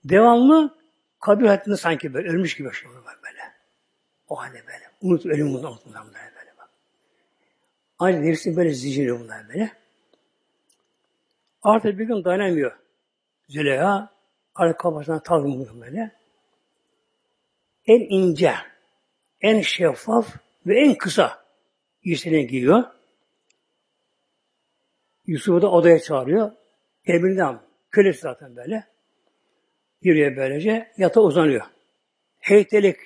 [0.05, 0.77] Devamlı
[1.19, 3.41] kabir hayatında sanki böyle ölmüş gibi yaşıyor böyle.
[4.29, 4.91] O halde böyle.
[5.01, 6.69] Unut, ölüm unutmadan böyle böyle bak.
[7.99, 9.71] Aynı nefsin böyle ziciri bunlar böyle.
[11.63, 12.77] Artık bir gün dayanamıyor.
[13.49, 14.09] Züleyha
[14.55, 16.11] arka kafasına tavrım böyle.
[17.87, 18.55] En ince,
[19.45, 21.45] en şeffaf ve en kısa
[22.03, 22.83] giysilerini giyiyor.
[25.25, 26.51] Yusuf'u da odaya çağırıyor.
[27.05, 28.87] Emrinden kölesi zaten böyle.
[30.01, 31.65] Giriyor böylece, yata uzanıyor.
[32.39, 32.97] Heytelik.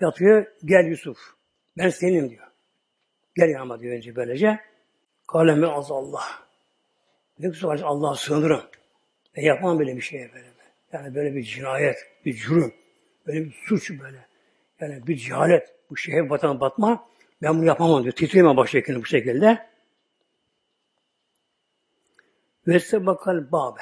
[0.00, 1.18] Yatıyor, gel Yusuf.
[1.78, 2.46] Ben senin diyor.
[3.36, 4.60] Gel yanıma diyor önce böylece.
[5.28, 6.24] Kalemi az Allah.
[7.38, 8.62] Güzel var Allah'a sığınırım.
[9.36, 10.54] Ve yapmam böyle bir şeye böyle.
[10.92, 12.74] Yani böyle bir cinayet, bir cürüm,
[13.26, 14.26] böyle bir suç böyle.
[14.80, 17.08] Yani bir cehalet, bu şehir vatan batma,
[17.42, 18.14] ben bunu yapamam diyor.
[18.14, 19.66] Titreyemem baştakini bu şekilde.
[22.66, 23.80] Ve sebakal babe.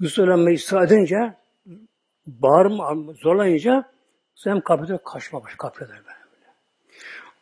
[0.00, 1.34] Güsülenmeyi ısrar edince,
[2.26, 3.92] bağırma, zorlayınca,
[4.34, 6.02] sen kapıda kaçma baş, kapıda böyle.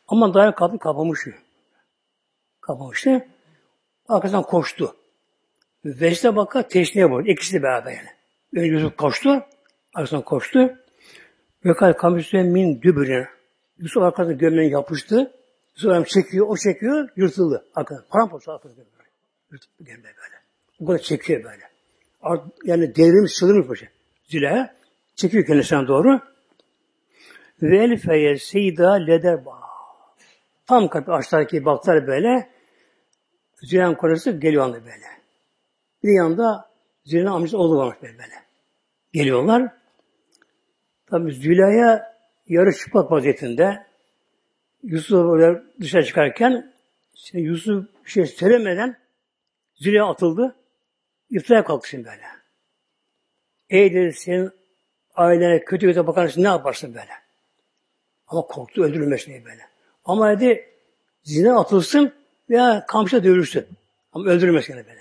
[0.09, 1.20] Ama dayan kapı kapamış
[2.61, 3.28] kapamıştı.
[4.09, 4.96] Arkasından koştu.
[5.85, 7.28] Vecde baka teşniye vurdu.
[7.28, 8.09] İkisi de beraber yani.
[8.57, 9.42] Önce Yusuf koştu.
[9.98, 10.78] Arkasından koştu.
[11.64, 13.28] Ve kal kamıştı min dübürüne.
[13.78, 15.32] Yusuf arkasından gömleğine yapıştı.
[15.76, 17.64] Yusuf çekiyor, o çekiyor, yırtıldı.
[17.74, 18.04] Arkadan.
[18.11, 19.12] Paramparça arkasından gömleği.
[19.52, 20.37] Yırtıldı gömleği böyle.
[20.80, 21.62] Bu kadar çekiyor böyle.
[22.64, 23.90] Yani devrilmiş, sığdırmış böyle.
[24.24, 24.74] Zile
[25.16, 26.20] çekiyor kendisinden doğru.
[27.62, 29.40] Ve el feye seyda leder.
[30.66, 32.50] Tam kapı aşağıdaki baklar böyle.
[33.62, 35.06] Züleyha'nın kocası geliyor anda böyle.
[36.04, 36.70] Bir yanda
[37.04, 38.34] Züleyha amcası oğlu varmış böyle, böyle.
[39.12, 39.78] Geliyorlar.
[41.11, 42.14] Tabi Züleyha
[42.49, 43.87] yarı çıplak vaziyetinde
[44.83, 46.73] Yusuf böyle dışarı çıkarken
[47.14, 48.97] işte Yusuf bir şey söylemeden
[49.75, 50.57] Züleyha atıldı.
[51.31, 52.23] İftira kalktı şimdi böyle.
[53.71, 54.51] Ey dedi senin
[55.14, 57.12] ailene kötü göze bakarsın ne yaparsın böyle.
[58.27, 59.62] Ama korktu öldürülmesine böyle.
[60.05, 60.71] Ama dedi
[61.23, 62.12] zina atılsın
[62.51, 63.66] veya kamçıda dövülürsün.
[64.12, 64.99] Ama öldürülmez gene böyle.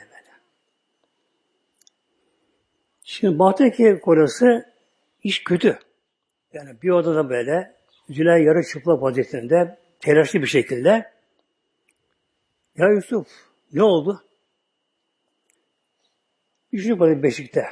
[3.04, 4.66] Şimdi Batı'daki kocası
[5.24, 5.80] iş kötü.
[6.58, 7.76] Yani bir odada böyle
[8.10, 11.12] Züleyha yarı çıplak vaziyetinde telaşlı bir şekilde
[12.78, 13.28] ya Yusuf
[13.74, 14.24] ne oldu?
[16.74, 17.68] Bir çocuk vardı Beşik'te.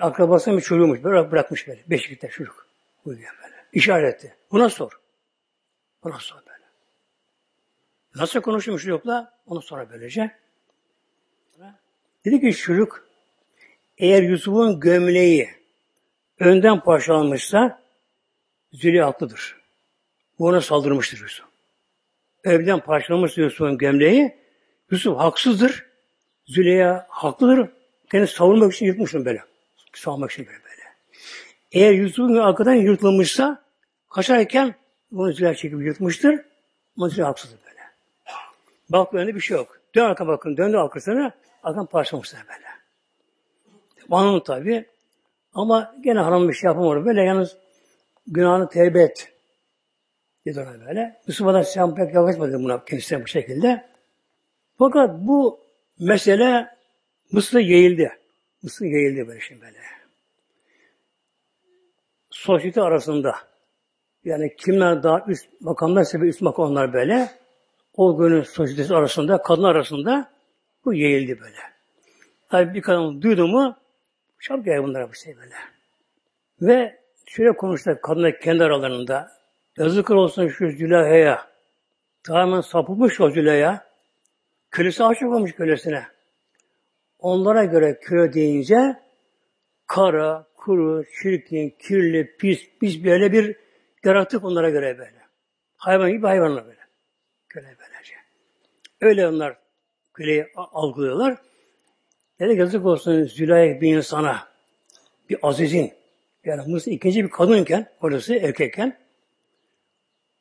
[0.00, 1.04] Akrabasının bir çocuğumuş.
[1.04, 1.80] Böyle bırakmış böyle.
[1.90, 2.66] Beşik'te çocuk.
[3.04, 3.54] Uyuyor böyle.
[3.72, 4.36] İşaretti.
[4.52, 5.00] Buna sor.
[6.04, 6.64] Buna sor böyle.
[8.14, 9.38] Nasıl konuşmuş çocukla?
[9.46, 10.30] Onu sonra böylece.
[12.24, 13.08] Dedi ki çocuk
[13.98, 15.55] eğer Yusuf'un gömleği
[16.40, 17.82] önden parçalanmışsa
[18.72, 19.56] Züleyha haklıdır.
[20.38, 21.46] Bu ona saldırmıştır Yusuf.
[22.44, 24.36] Evden parçalanmış Yusuf'un gömleği.
[24.90, 25.86] Yusuf haksızdır.
[26.46, 27.68] Züleyha haklıdır.
[28.10, 29.42] Kendini savunmak için yırtmışım böyle.
[29.94, 30.82] Savunmak için böyle böyle.
[31.72, 33.64] Eğer Yusuf'un arkadan yırtılmışsa
[34.10, 34.74] kaçarken
[35.10, 36.40] bunu Züleyha çekip yırtmıştır.
[36.96, 37.80] Ama Züleyha haksızdır böyle.
[38.88, 39.80] Bak önünde bir şey yok.
[39.94, 40.56] Dön arka bakın.
[40.56, 41.32] Döndü arkasına.
[41.62, 42.66] Arkadan parçalamışlar böyle.
[44.10, 44.86] Anladım tabi.
[45.56, 47.04] Ama gene hanım bir şey yapamadı.
[47.04, 47.56] Böyle yalnız
[48.26, 49.32] günahını tevbe et.
[50.46, 51.20] Dedi ona böyle.
[51.28, 53.84] Da sen pek yaklaşmadı buna kendisine bu şekilde.
[54.78, 55.60] Fakat bu
[55.98, 56.68] mesele
[57.32, 58.08] Mısır'a yayıldı.
[58.62, 59.78] Mısır'a yayıldı böyle şey böyle.
[62.30, 63.34] Sosyete arasında
[64.24, 67.30] yani kimler daha üst makamlar sebebi üst makamlar böyle
[67.94, 70.30] o günün sosyetesi arasında, kadın arasında
[70.84, 71.58] bu yayıldı böyle.
[72.48, 73.76] Tabi bir kadın duydu mu
[74.38, 75.54] çok yayıldı bunlara bu şey böyle.
[76.60, 79.32] Ve şöyle konuştular kadınlar kendi aralarında.
[79.78, 81.46] Yazıklar olsun şu Züleyha'ya.
[82.22, 83.86] Tamamen sapılmış o Züleyha.
[84.70, 86.06] Kölesi aşık olmuş kölesine.
[87.18, 88.96] Onlara göre köle deyince
[89.86, 93.56] kara, kuru, çirkin, kirli, pis, pis böyle bir
[94.04, 95.22] yaratık onlara göre böyle.
[95.76, 96.80] Hayvan gibi hayvanlar böyle.
[97.48, 98.14] Köle böylece.
[99.00, 99.56] Öyle onlar
[100.14, 101.38] köleyi algılıyorlar.
[102.40, 104.48] Dedi yazık olsun Züleyha bir insana,
[105.30, 105.92] bir azizin,
[106.44, 108.98] yani Mısır ikinci bir kadınken, orası erkekken,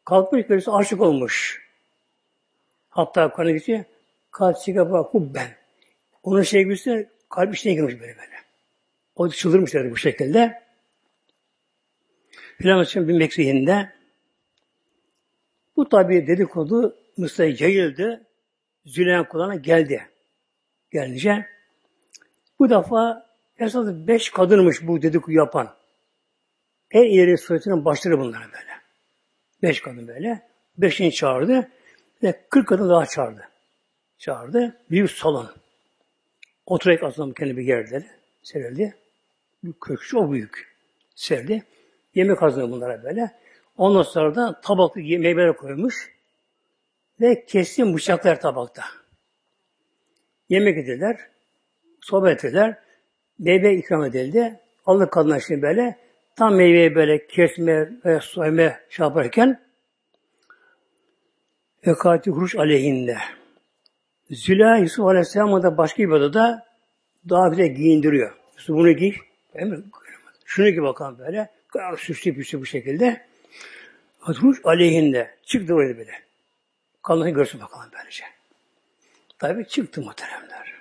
[0.06, 1.66] kalkmış birisi aşık olmuş.
[2.90, 3.84] Hatta kanı geçiyor,
[4.92, 5.48] bak bu ben.
[6.24, 8.36] Onun sevgisi kalp içine girmiş böyle böyle.
[9.16, 10.64] O çıldırmış dedi bu şekilde.
[12.58, 13.90] Filan için bir meksiyinde
[15.76, 18.28] bu tabi dedikodu Mısır'a yayıldı.
[18.86, 20.10] Züleyha kulağına geldi.
[20.92, 21.55] Gelince
[22.60, 23.26] bu defa
[23.60, 25.76] esas beş kadınmış bu dedikodu yapan.
[26.92, 28.72] En ileri soyutunun başları bunlar böyle.
[29.62, 30.42] Beş kadın böyle.
[30.78, 31.70] Beşini çağırdı.
[32.24, 33.50] Ve kırk kadın daha çağırdı.
[34.18, 34.78] Çağırdı.
[34.90, 35.52] Büyük salon.
[36.66, 38.06] Oturarak aslında kendi bir yerde
[38.44, 38.96] serildi.
[39.82, 40.76] Kökçü o büyük.
[41.16, 41.64] Serildi.
[42.16, 43.32] Yemek hazırladı bunlara böyle.
[43.78, 46.12] Ondan sonra da tabaklı meyveler koymuş.
[47.22, 48.84] Ve keskin bıçaklar tabakta.
[50.50, 51.35] Yemek edildiler.
[52.06, 52.78] Sohbet ettiler.
[53.40, 54.60] Meyve ikram edildi.
[54.86, 55.98] Allah kadınlar şimdi böyle
[56.36, 59.62] tam meyveyi böyle kesme ve soyma şey yaparken
[61.84, 63.18] Ekati huruş aleyhinde.
[64.30, 66.66] Züleyha Yusuf Aleyhisselam'a da başka bir odada
[67.30, 68.38] daha güzel giyindiriyor.
[68.58, 69.14] Yusuf bunu giy.
[70.46, 71.50] Şunu giy bakalım böyle.
[71.98, 73.22] Süslü püslü bu şekilde.
[74.20, 75.36] Huruş aleyhinde.
[75.44, 76.12] Çıktı oraya böyle.
[77.04, 78.24] Kanını görsün bakalım böylece.
[79.40, 80.75] Tabi çıktı muhteremler.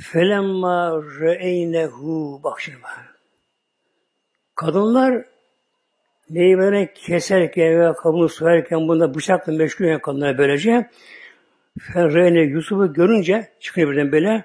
[0.00, 2.78] Felemma re'eynehu bak şimdi.
[4.54, 5.24] Kadınlar
[6.30, 10.90] meyvelerini keserken veya kabuğunu soyarken bunda bıçakla meşgul kadınlar böylece
[11.80, 14.44] Ferreyne Yusuf'u görünce çıkıyor birden böyle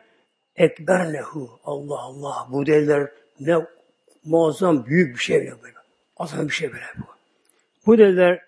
[0.55, 3.57] ekberlehu Allah Allah bu deliler ne
[4.25, 5.77] muazzam büyük bir şey böyle.
[6.17, 7.03] Azam bir şey böyle bu.
[7.85, 8.41] Bu deliler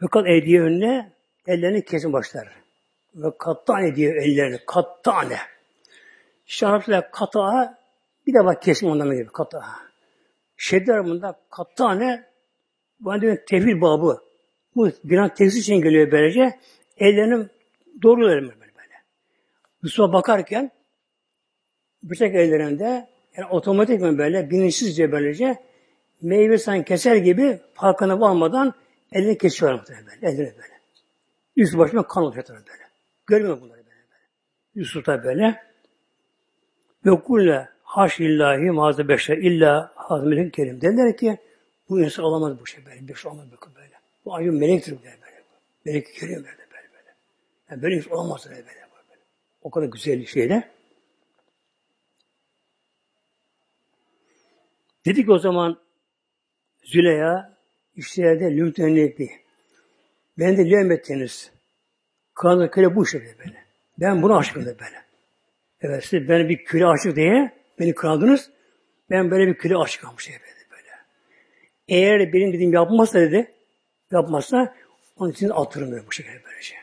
[0.00, 1.12] fakat ediye önüne
[1.46, 2.48] ellerini kesin başlar.
[3.14, 4.58] Ve kattane diyor ellerini.
[4.66, 5.38] Kattane.
[6.52, 7.78] İşte Arapçada kata'a
[8.26, 9.78] bir defa kesim ondan gibi kata'a.
[10.56, 12.24] Şedder bunda kattane
[13.00, 14.22] bu diyor tefil babı.
[14.76, 16.60] Bu günah tefsir için geliyor böylece.
[16.96, 17.46] Ellerini
[18.02, 18.58] doğru böyle böyle.
[19.82, 20.70] Yusuf'a bakarken
[22.02, 25.56] bıçak ellerinde yani otomatik mi böyle bilinçsizce böylece
[26.22, 28.74] meyve sen keser gibi farkına varmadan
[29.12, 30.26] elini kesiyor muhtemelen böyle.
[30.26, 30.80] Elini böyle.
[31.56, 32.82] Yusuf başına kan olacak böyle.
[33.26, 33.86] Görmüyor bunları böyle.
[33.86, 34.24] böyle.
[34.74, 35.71] Yusuf böyle.
[37.06, 40.80] Ve kulle haş illahi mazı beşer illa hazmelin kerim.
[40.80, 41.38] Derler ki
[41.88, 43.08] bu insan olamaz bu şey böyle.
[43.08, 43.94] Bir şey olmaz böyle.
[44.24, 45.42] Bu ayyum melektir böyle böyle.
[45.84, 47.14] Melek kerim böyle böyle böyle.
[47.70, 48.66] Yani böyle insan olamaz böyle böyle.
[48.68, 49.20] böyle.
[49.62, 50.68] O kadar güzel şeyler.
[55.06, 55.78] Dedik o zaman
[56.84, 57.56] Züleyha
[57.96, 59.30] işlerde lümtenlikli.
[60.38, 61.52] Ben de lümettiniz.
[62.34, 63.64] Kanlı köle bu şekilde böyle.
[63.98, 65.01] Ben buna aşıkım da böyle.
[65.82, 68.50] Evet siz ben bir köle aşık diye Beni kınadınız.
[69.10, 70.88] Ben böyle bir küle kalmış şey dedi böyle.
[71.88, 73.52] Eğer benim dediğim yapmazsa dedi,
[74.10, 74.74] yapmazsa
[75.16, 76.62] onun için atırım böyle bu şekilde böylece.
[76.62, 76.78] Şey.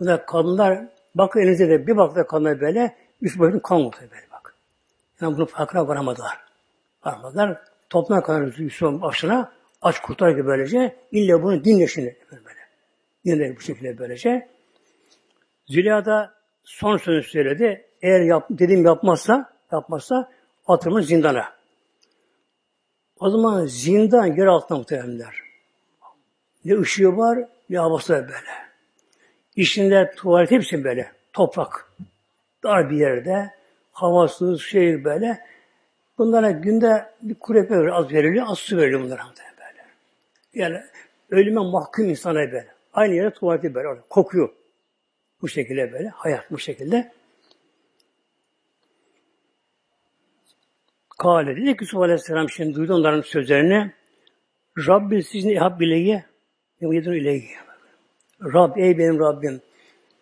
[0.00, 0.78] Bu da kadınlar
[1.14, 4.54] bakın elinize de bir baktı kadınlar böyle üst boyutun kan oldu böyle bak.
[5.20, 6.38] Yani bunun farkına varamadılar.
[7.04, 7.58] Varamadılar.
[7.90, 10.96] Topluma kadar Yusuf'un başına aç kurtar gibi böylece.
[11.12, 12.60] İlla bunu dinle şimdi böyle.
[13.24, 14.48] Dinle bu şekilde böylece.
[15.66, 17.91] Züleyha da son sözü söyledi.
[18.02, 20.30] Eğer yap, dediğim yapmazsa, yapmazsa
[20.66, 21.52] atımı zindana.
[23.20, 25.34] O zaman zindan yer altında muhtemelenler.
[26.64, 27.38] Ne ışığı var,
[27.70, 28.50] ne havası var böyle.
[29.56, 31.12] İçinde tuvalet hepsi böyle.
[31.32, 31.92] Toprak.
[32.62, 33.50] Dar bir yerde.
[33.92, 35.38] Havasız, şey böyle.
[36.18, 39.86] Bunlara günde bir kuru verir, az veriliyor, az su veriliyor bunlara böyle.
[40.54, 40.82] Yani
[41.30, 42.66] ölüme mahkum insana böyle.
[42.94, 44.48] Aynı yere tuvaleti böyle, kokuyor.
[45.42, 47.12] Bu şekilde böyle, hayat bu şekilde.
[51.22, 53.92] Kale dedi ki Yusuf Aleyhisselam şimdi duydu onların sözlerini.
[54.78, 56.24] Rabbi sizin ihab bileye
[56.80, 57.54] yedun ileyhi.
[58.42, 59.60] Rab ey benim Rabbim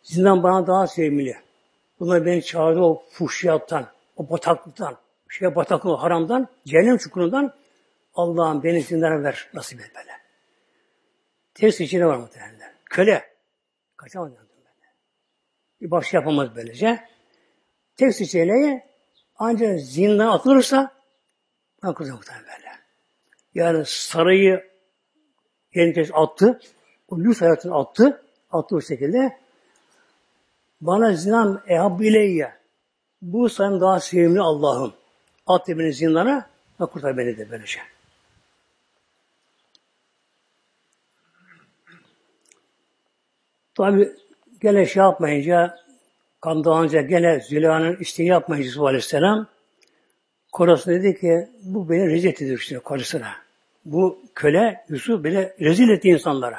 [0.03, 1.37] sizden bana daha sevimli.
[2.01, 3.87] Bunlar beni çağırdı o fuhşiyattan,
[4.17, 4.97] o bataklıktan,
[5.29, 7.55] şey bataklığı haramdan, cehennem çukurundan
[8.15, 10.13] Allah'ım beni zindana ver nasip et böyle.
[11.55, 12.73] Ters içine var muhtemelen.
[12.85, 13.25] Köle.
[13.97, 14.51] Kaçamaz böyle.
[15.81, 17.01] Bir baş yapamaz böylece.
[17.97, 18.89] Tek seçeneği
[19.40, 20.92] ancak zindan atılırsa
[21.83, 22.70] ben kızım muhtemelen böyle.
[23.55, 24.70] Yani sarayı
[25.74, 26.61] yerine attı.
[27.09, 28.22] O lüks hayatını attı.
[28.50, 29.38] Attı o şekilde.
[30.81, 32.53] Bana zindan ehab ileyye.
[33.22, 34.94] Bu sayın daha sevimli Allah'ım.
[35.46, 36.50] At beni zindana
[36.81, 37.81] ve kurtar beni de böylece.
[43.74, 44.12] Tabi
[44.61, 45.79] gene şey yapmayınca
[46.40, 49.48] kan doğanca gene Züleyha'nın isteği yapmayınca Yusuf Aleyhisselam
[50.53, 53.33] Korası dedi ki bu beni rezil etti işte karısına.
[53.85, 56.59] Bu köle Yusuf beni rezil etti insanlara.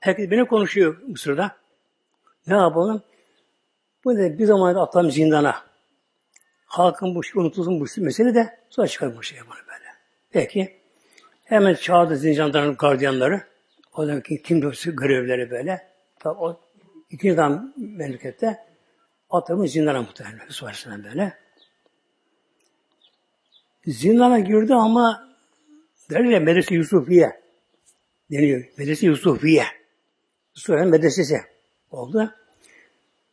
[0.00, 1.56] Herkes beni konuşuyor Mısır'da.
[2.46, 3.02] Ne yapalım?
[4.04, 5.54] Bu da bir zaman atalım zindana.
[6.64, 9.90] Halkın bu şey, unutulsun bu mesele de sonra çıkar bu şey bana böyle.
[10.30, 10.80] Peki.
[11.44, 13.42] Hemen çağırdı zindanların gardiyanları.
[13.96, 15.88] O zamanki kim görevleri böyle.
[16.18, 16.60] Tabi o
[17.10, 18.58] ikinci zaman memlekette
[19.30, 21.34] atalım zindana muhtemelen Yusuf Aleyhisselam böyle.
[23.86, 25.28] Zindana girdi ama
[26.10, 27.40] derler ya Medrese Yusufiye
[28.30, 28.64] deniyor.
[28.78, 29.64] Medrese Yusufiye.
[30.56, 31.40] Yusuf'un medresesi
[31.90, 32.34] oldu.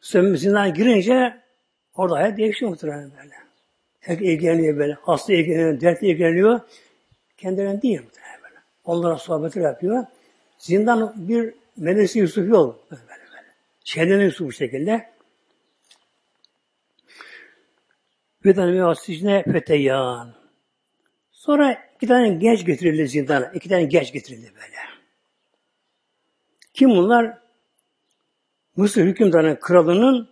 [0.02, 1.42] Sonra zindana girince
[1.96, 3.34] orada hayat değişiyor muhtemelen böyle.
[4.00, 4.94] Herkes ilgileniyor böyle.
[4.94, 6.60] Hasta ilgileniyor, dert ilgileniyor.
[7.38, 8.56] Kendilerine değil muhtemelen böyle.
[8.86, 10.06] Onlara sohbetler yapıyor.
[10.58, 12.80] Zindan bir medrese Yusufi oldu.
[12.92, 13.02] Böyle.
[13.10, 13.48] böyle.
[13.84, 15.17] Şehirden Yusuf bu şekilde.
[18.44, 20.34] Bir tane müessisine feteyyan.
[21.32, 23.52] Sonra iki tane genç getirildi zindana.
[23.54, 24.78] İki tane genç getirildi böyle.
[26.74, 27.38] Kim bunlar?
[28.76, 30.30] Mısır hükümdarının kralının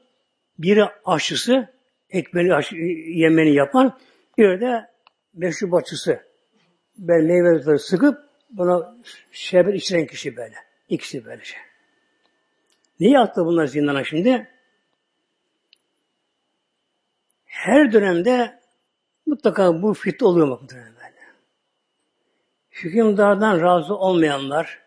[0.60, 1.74] biri aşçısı,
[2.10, 4.00] ekmeği aşı, yemeni yapan,
[4.38, 4.90] bir de
[5.34, 6.20] meşrubatçısı.
[6.98, 8.18] Ben meyveleri sıkıp
[8.50, 8.96] buna
[9.32, 10.56] şerbet içiren kişi böyle.
[10.90, 11.60] İkisi böyle şey.
[13.00, 14.48] Niye attı bunlar zindana şimdi?
[17.56, 18.60] Her dönemde
[19.26, 20.86] mutlaka bu fit oluyor mu böyle.
[22.72, 24.80] Hükümdardan razı olmayanlar,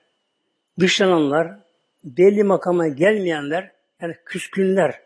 [0.81, 1.59] dışlananlar,
[2.05, 5.01] belli makama gelmeyenler, yani küskünler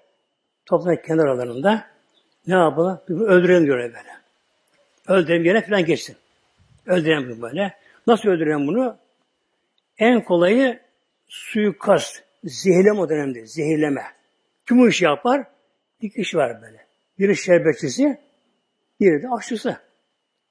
[0.66, 1.86] toplumun kenar aralarında
[2.46, 3.00] ne yapalım?
[3.08, 4.02] Öldürelim diyor böyle.
[5.08, 6.16] Öldürelim yere falan geçsin.
[6.86, 7.74] Öldürelim bunu böyle.
[8.06, 8.96] Nasıl öldürelim bunu?
[9.98, 10.80] En kolayı
[11.28, 14.04] suikast, zehirleme o dönemde, zehirleme.
[14.68, 15.44] Kim bu işi yapar?
[16.02, 16.81] Bir kişi var böyle.
[17.22, 18.20] Biri şerbetçisi,
[19.00, 19.76] biri de aşçısı.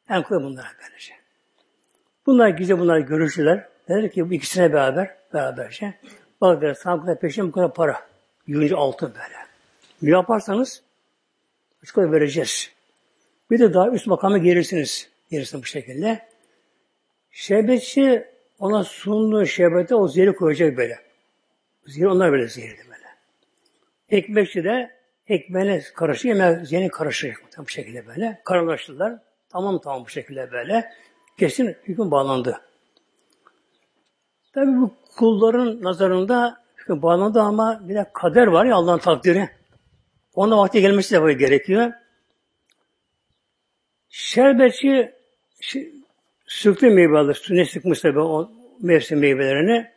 [0.10, 1.13] En kolay bunlar böylece.
[2.25, 3.67] Bunlar gizli bunlar görüştüler.
[3.89, 5.93] Dediler ki bu ikisine beraber, beraberce.
[6.41, 8.01] Bak der, sana kadar peşin bu kadar para.
[8.48, 9.35] Yığıncı altın böyle.
[10.02, 10.83] Ne yaparsanız
[11.83, 12.71] üç kadar vereceğiz.
[13.50, 15.10] Bir de daha üst makama gelirsiniz.
[15.31, 16.27] Gelirsin bu şekilde.
[17.31, 18.27] Şerbetçi
[18.60, 21.00] ona sunduğu şerbete o zehri koyacak böyle.
[21.85, 23.08] Zehri onlar böyle zehirli böyle.
[24.10, 25.00] Ekmekçi de
[25.32, 28.42] ekmeğine karışıyor, yemeğe zehri karışacak bu şekilde böyle.
[28.46, 29.19] Kararlaştılar.
[29.50, 30.90] Tamam tamam bu şekilde böyle.
[31.38, 32.62] Kesin hüküm bağlandı.
[34.54, 39.50] Tabi bu kulların nazarında hüküm bağlandı ama bir de kader var ya Allah'ın takdiri.
[40.36, 41.92] Ona vakti gelmesi de böyle gerekiyor.
[44.10, 45.15] Şerbetçi
[46.48, 48.52] sıktı meyveleri, ne sıkmışsa o
[48.82, 49.92] mevsim meyvelerini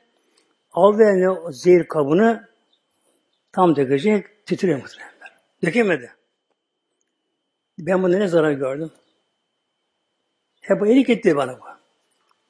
[0.72, 2.48] aldı eline o zehir kabını
[3.52, 5.13] tam dökecek, titriyor muhtemelen.
[5.66, 6.12] Dökemedi.
[7.78, 8.90] Ben bunu ne zarar gördüm?
[10.60, 11.64] Hep iyilik etti bana bu.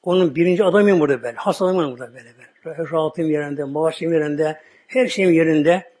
[0.03, 1.35] Onun birinci adamıyım burada ben.
[1.35, 2.91] Hastalanıyorum burada böyle ben.
[2.91, 5.93] Rahatım yerinde, maaşım yerinde, her şeyim yerinde.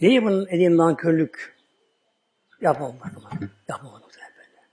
[0.00, 1.56] Niye bunun edeyim nankörlük?
[2.60, 3.48] Yapmam ben.
[3.68, 4.66] Yapmam bunu böyle.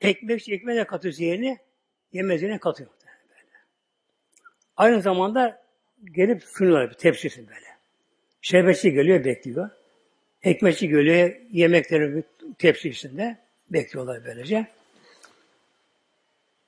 [0.00, 1.58] Ekmek ekmeğe katıyor yerini,
[2.12, 2.90] yemezine katıyor.
[3.28, 3.64] Böyle.
[4.76, 5.62] Aynı zamanda
[6.12, 7.66] gelip sunuyorlar bir tepsisi böyle.
[8.42, 9.70] Şerbetçi geliyor bekliyor.
[10.46, 12.24] Ekmekçi geliyor yemekleri
[12.58, 13.38] tepsisinde
[13.70, 14.66] bekliyorlar böylece.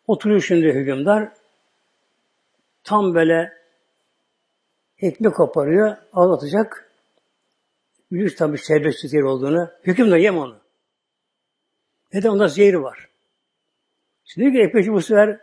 [0.07, 1.29] Oturuyor şimdi hükümdar.
[2.85, 3.53] Tam böyle
[4.99, 6.91] ekmek koparıyor, ağlatacak.
[8.13, 9.71] Bilir tabi serbest zehir olduğunu.
[9.83, 10.61] Hükümdar yem onu.
[12.13, 12.29] Neden?
[12.29, 13.09] Onda zehir var.
[14.25, 15.41] Şimdi ki ekmekçi bu sefer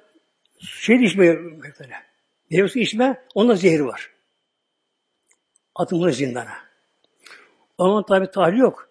[0.59, 2.03] şey içmiyor mesela.
[2.51, 4.11] Meyve su içme, onda zehir var.
[5.75, 6.64] Atın bunu zindana.
[7.77, 8.89] O zaman tabi tahlil yok.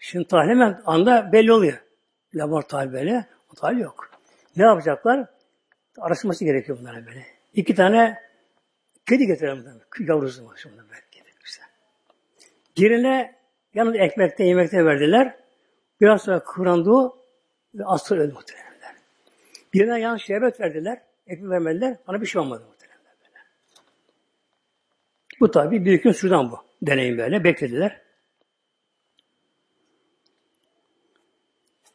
[0.00, 1.82] Şimdi tahlil hemen anda belli oluyor.
[2.34, 3.26] Laboratuvar böyle.
[3.52, 4.10] O tahlil yok.
[4.56, 5.26] Ne yapacaklar?
[5.98, 7.26] Araştırması gerekiyor bunlara böyle.
[7.54, 8.18] İki tane
[9.08, 9.64] kedi getirelim.
[9.98, 11.06] Yavrusu var şundan böyle.
[12.76, 13.34] Birine
[13.74, 15.36] yalnız ekmekte, yemekte verdiler.
[16.00, 17.12] Biraz sonra kıvrandı
[17.74, 18.94] ve asıl öldü muhtemelenler.
[19.74, 21.02] Birine yalnız şerbet verdiler.
[21.26, 21.96] Ekmek vermediler.
[22.08, 23.44] Bana bir şey olmadı muhtemelenler böyle.
[25.40, 26.65] Bu tabi bir gün süren bu.
[26.86, 27.44] Deneyim böyle.
[27.44, 28.00] Beklediler.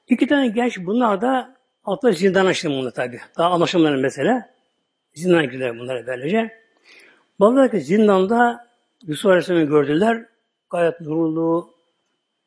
[0.07, 3.19] İki tane genç bunlar da Altta zindan açtım bunu tabi.
[3.37, 4.49] Daha anlaşılmayan mesele.
[5.13, 6.51] Zindana girdiler bunlara böylece.
[7.39, 8.67] Baktılar ki zindanda
[9.07, 10.25] Yusuf Aleyhisselam'ı gördüler.
[10.69, 11.73] Gayet nurlu,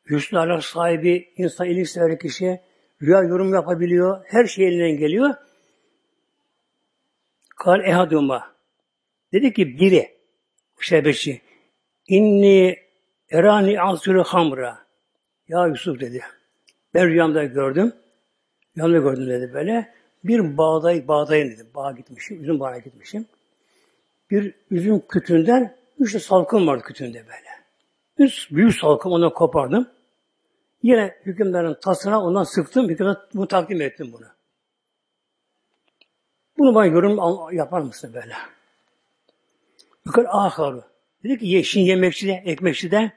[0.09, 2.61] hüsnü sahibi, insan iyilik sever kişi,
[3.01, 5.35] rüya yorum yapabiliyor, her şey elinden geliyor.
[7.55, 8.55] Kal ehaduma.
[9.33, 10.17] Dedi ki biri,
[10.79, 11.41] şerbetçi,
[12.07, 12.77] inni
[13.31, 14.85] erani ansürü hamra.
[15.47, 16.21] Ya Yusuf dedi.
[16.93, 17.93] Ben rüyamda gördüm.
[18.75, 19.93] Yanımda gördüm dedi böyle.
[20.23, 21.67] Bir bağday, bağdayım dedim.
[21.75, 23.25] Bağa gitmişim, üzüm bağına gitmişim.
[24.31, 27.49] Bir üzüm kütüğünden üç de salkım vardı kütüğünde böyle.
[28.17, 29.87] Üç büyük salkım ondan kopardım.
[30.83, 32.89] Yine hükümdarın tasına ondan sıktım.
[32.89, 34.25] Hükümdar bunu takdim ettim bunu.
[36.57, 37.19] Bunu bana yorum
[37.55, 38.33] yapar mısın böyle?
[40.07, 40.94] Bakın aharu.
[41.25, 43.11] Dedi ki yeşin yemekçi de, ekmekçi de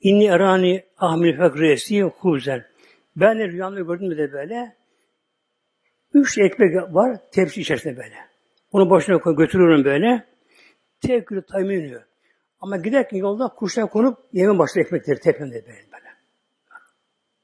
[0.00, 2.64] inni erani ahmil fekresi huzen.
[3.16, 4.76] Ben de rüyamda gördüm de böyle
[6.14, 8.14] Üç ekmek var tepsi içerisinde böyle.
[8.72, 10.26] Onu başına koy, götürüyorum böyle.
[11.00, 11.98] Tevkülü tayin
[12.60, 15.66] Ama giderken yolda kuşlar konup yemin başına ekmekleri tepemde böyle.
[15.66, 16.08] böyle.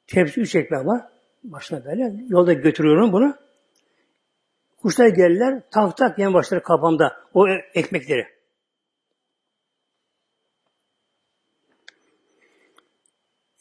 [0.07, 1.03] Tepsi üç ekmek var.
[1.45, 2.13] Başına böyle.
[2.29, 3.37] Yolda götürüyorum bunu.
[4.83, 5.63] Kuşlar gelirler.
[5.71, 7.17] Tak tak yemin başları kafamda.
[7.35, 8.38] O ekmekleri.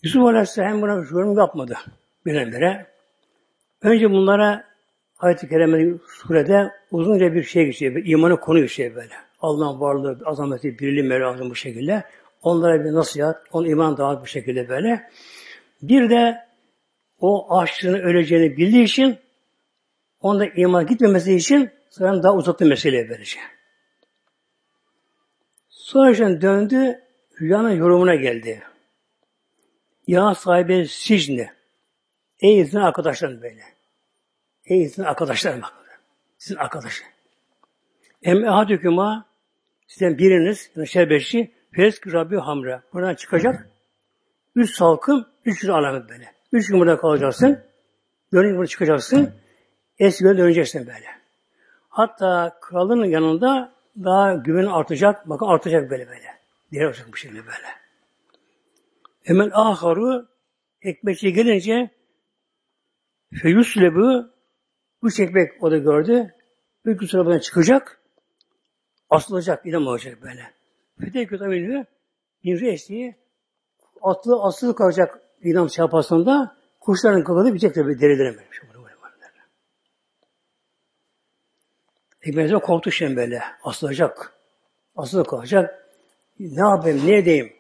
[0.08, 1.78] Yusuf Aleyhisselam buna yorum yapmadı.
[2.26, 2.86] Birdenbire.
[3.82, 4.64] Önce bunlara
[5.20, 7.95] Ayet-i Kerime surede uzunca bir şey geçiyor.
[7.95, 9.14] Bir imanı konu geçiyor böyle.
[9.39, 12.03] Allah'ın varlığı, azameti, birliği, merakı bu şekilde.
[12.41, 15.10] Onlara bir nasihat, on iman dağıt bu şekilde böyle.
[15.82, 16.38] Bir de
[17.20, 19.18] o aşkının öleceğini bildiği için
[20.22, 23.39] onda iman gitmemesi için sonra daha uzattı meseleyi böylece.
[25.70, 26.99] Sonra döndü,
[27.41, 28.64] rüyanın yorumuna geldi.
[30.08, 31.49] Ya sahibi sicni.
[32.39, 33.62] Ey izin arkadaşlarım böyle.
[34.66, 35.62] Ey sizin arkadaşlarım.
[36.38, 37.03] Sizin arkadaşı.
[38.24, 39.26] Em ehadüküma
[39.88, 42.84] sizden biriniz, yani şerbetçi, fesk Rabbi hamra.
[42.93, 43.70] Buradan çıkacak.
[44.55, 46.34] Üç salkım, üç gün alamet böyle.
[46.51, 47.60] Üç gün burada kalacaksın.
[48.34, 49.34] Dönünce burada çıkacaksın.
[49.99, 51.05] Eski döneceksin böyle.
[51.89, 55.30] Hatta kralın yanında daha güven artacak.
[55.30, 56.38] Bakın artacak böyle böyle.
[56.72, 57.87] Diğer olacak bu şekilde böyle.
[59.28, 60.28] Hemen aharu
[60.82, 61.90] ekmekçi gelince
[63.42, 64.30] feyuslebu
[65.02, 66.34] bu çekmek o da gördü.
[66.86, 68.02] Bir gün sonra buradan çıkacak.
[69.10, 69.66] Asılacak.
[69.66, 70.54] İlham olacak böyle.
[71.00, 71.86] Fide kötü.
[72.44, 73.16] Bir reisliği
[74.02, 78.48] atlı asılı kalacak İlham çapasında kuşların kılını bitecek tabi derilerin böyle.
[82.22, 83.42] Ekmeğe korktu şimdi böyle.
[83.64, 84.34] Asılacak.
[84.96, 85.90] Asılı kalacak.
[86.40, 87.57] Ne yapayım, ne edeyim?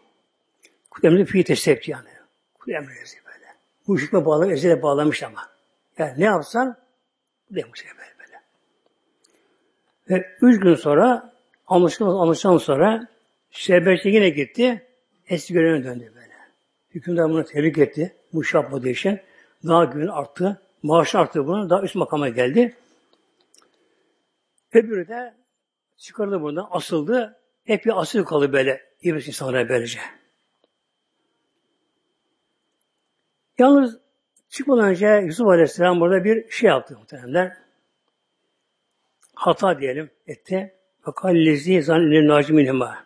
[0.97, 2.09] Kudemli fi tesepti yani.
[2.53, 2.87] Kudemli
[3.25, 3.45] böyle.
[3.87, 5.49] Bu hükme bağlamış, ezele bağlamış ama.
[5.97, 6.77] Yani ne yapsan
[7.51, 8.41] Demiş böyle böyle.
[10.09, 11.33] Ve üç gün sonra
[11.67, 13.07] anlaşılan, anlaşılan sonra
[13.51, 14.87] Şerbetçi yine gitti.
[15.27, 16.33] Eski görevine döndü böyle.
[16.89, 18.15] Hükümdar bunu tebrik etti.
[18.33, 19.19] Bu iş yapmadığı için.
[19.67, 20.61] Daha gün arttı.
[20.83, 21.69] Maaş arttı bunu.
[21.69, 22.75] Daha üst makama geldi.
[24.73, 25.33] Öbürü de
[25.97, 26.67] çıkardı buradan.
[26.71, 27.39] Asıldı.
[27.63, 28.81] Hep bir asıl kaldı böyle.
[29.01, 29.99] İblis insanlara böylece.
[33.57, 33.97] Yalnız
[34.49, 37.57] çıkmadan önce Yusuf Aleyhisselam burada bir şey yaptı muhtemelenler.
[39.35, 40.73] Hata diyelim etti.
[41.01, 42.97] Fakat lezi zannedin naciminhima.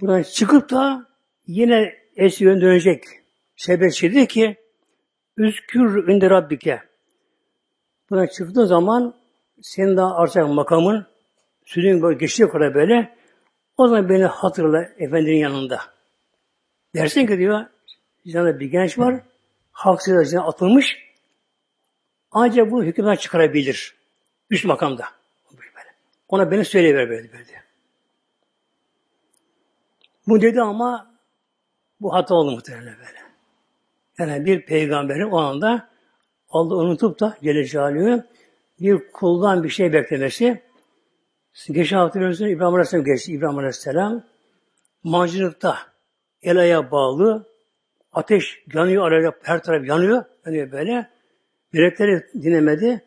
[0.00, 1.06] Buradan çıkıp da
[1.46, 3.04] yine eski yön dönecek.
[3.56, 3.92] Sebep
[4.28, 4.56] ki
[5.36, 6.82] Üzkür inde Rabbike.
[8.10, 9.14] Buna çıktığın zaman
[9.62, 11.06] senin daha artacak makamın
[11.64, 13.16] sürün böyle geçtiği kadar böyle
[13.76, 15.80] o zaman beni hatırla efendinin yanında.
[16.94, 17.66] Dersin ki diyor
[18.24, 19.22] yanında bir genç var
[19.72, 20.98] haksız acına atılmış
[22.30, 23.94] ancak bu hükümden çıkarabilir.
[24.50, 25.04] Üst makamda.
[26.28, 27.64] Ona beni söyleyiver böyle böyle.
[30.26, 31.14] Bu dedi ama
[32.00, 33.24] bu hata oldu muhtemelen böyle.
[34.18, 35.88] Yani bir peygamberin o anda
[36.50, 38.22] Allah unutup da Celle Celaluhu
[38.80, 40.62] bir kuldan bir şey beklemesi.
[41.70, 43.32] Geçen hafta biliyorsunuz İbrahim Aleyhisselam geçti.
[43.32, 44.22] İbrahim Aleyhisselam
[45.02, 45.78] mancınıkta
[46.42, 47.53] el ayağa bağlı
[48.14, 50.24] ateş yanıyor, araya her taraf yanıyor.
[50.46, 51.10] Yanıyor böyle.
[51.72, 53.04] Melekleri dinlemedi.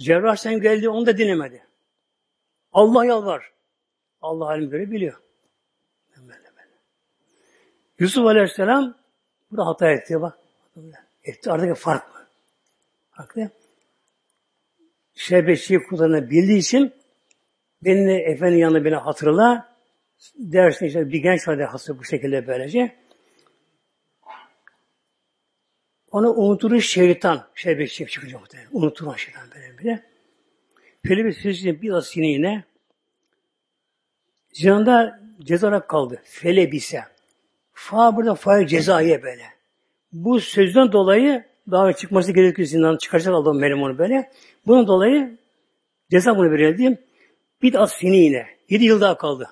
[0.00, 1.66] Cebrail sen geldi, onu da dinlemedi.
[2.72, 3.52] Allah yalvar.
[4.22, 5.20] Allah halim göre biliyor.
[6.16, 6.70] Böyle böyle.
[7.98, 8.94] Yusuf Aleyhisselam
[9.50, 10.38] burada hata etti bak.
[11.24, 11.50] Etti.
[11.50, 12.20] Aradaki fark mı?
[13.10, 13.50] Haklı.
[15.14, 16.92] Şerbetçiyi kullanabildiği için
[17.82, 19.74] beni efendinin yanında beni hatırla
[20.34, 23.03] dersin işte bir genç var hatırla bu şekilde böylece.
[26.14, 28.68] Onu unutur şeytan şerbetçi çıkacak muhtemelen.
[28.72, 30.02] Unutur şeytan böyle bile.
[31.06, 32.64] Şöyle bir sözcüğün biraz sinine
[34.52, 36.22] zinanda ceza olarak kaldı.
[36.24, 37.04] Felebise.
[37.72, 39.42] Fa burada fail cezaya böyle.
[40.12, 44.32] Bu sözden dolayı daha çıkması gerekiyor zindan çıkaracak Allah'ın melim onu böyle.
[44.66, 45.38] Bunun dolayı
[46.10, 47.04] ceza bunu verildi.
[47.62, 48.46] Bir de sinine.
[48.68, 49.48] Yedi yıl daha kaldı.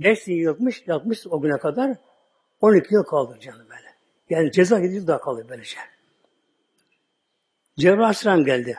[0.00, 1.96] Beş yıl yapmış, yapmış o güne kadar.
[2.60, 3.83] On iki yıl kaldı canım böyle.
[4.30, 5.76] Yani ceza yedi yıl daha kaldı böylece.
[7.78, 8.78] Cebrail Aleyhisselam geldi.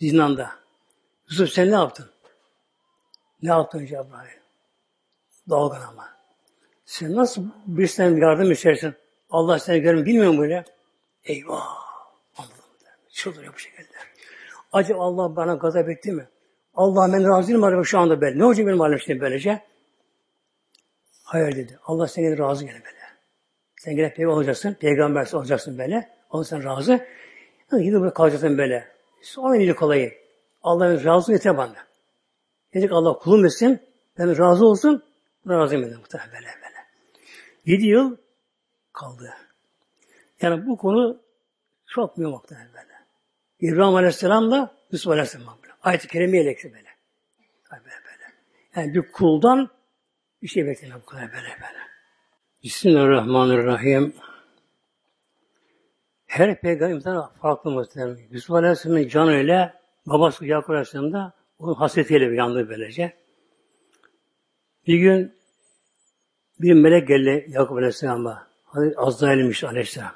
[0.00, 0.50] Zindanda.
[1.30, 2.10] Yusuf sen ne yaptın?
[3.42, 4.40] Ne yaptın Cebrail?
[5.50, 6.08] Dalgan ama.
[6.84, 8.94] Sen nasıl birisinden yardım istersin?
[9.30, 10.64] Allah seni görmüyor, bilmiyor böyle?
[11.24, 11.76] Eyvah!
[12.36, 12.56] Anladım.
[13.08, 13.88] Çıldırıyor bu şekilde.
[14.72, 16.28] Acaba Allah bana gazap etti mi?
[16.74, 18.38] Allah ben razı değilim acaba şu anda ben.
[18.38, 19.64] Ne olacak benim halim şimdi böylece?
[21.22, 21.78] Hayır dedi.
[21.84, 22.99] Allah seni razı gene böyle.
[23.80, 24.74] Sen gene peygamber olacaksın.
[24.80, 26.08] Peygamber olacaksın böyle.
[26.30, 27.06] Allah sen razı.
[27.72, 28.88] Gidip burada kalacaksın böyle.
[29.22, 30.12] Sonra iyilik kolayı.
[30.62, 31.74] Allah'ın razı yeter bana.
[32.74, 33.80] Dedik Allah kulum etsin.
[34.18, 35.04] Ben razı olsun.
[35.44, 36.76] Buna razıyım dedim muhtemelen böyle böyle.
[37.64, 38.16] Yedi yıl
[38.92, 39.34] kaldı.
[40.42, 41.20] Yani bu konu
[41.86, 42.94] çok mühim muhtemelen böyle.
[43.60, 45.74] İbrahim Aleyhisselam'la Yusuf Aleyhisselam böyle.
[45.82, 46.88] Ayet-i Kerime'ye lekse böyle.
[47.72, 48.34] Böyle böyle.
[48.76, 49.70] Yani bir kuldan
[50.42, 51.89] bir şey beklenen bu kadar böyle böyle.
[52.62, 54.14] Bismillahirrahmanirrahim.
[56.26, 58.18] Her peygamber farklı muhtemelen.
[58.30, 63.16] Yusuf Aleyhisselam'ın canıyla babası Yakup Aleyhisselam da onun hasretiyle yandı böylece.
[64.86, 65.34] Bir gün
[66.58, 68.46] bir melek geldi Yakup Aleyhisselam'a.
[68.64, 70.14] Hazreti Azrail'miş Aleyhisselam.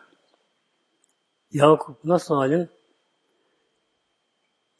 [1.51, 2.69] Yakup nasıl halin?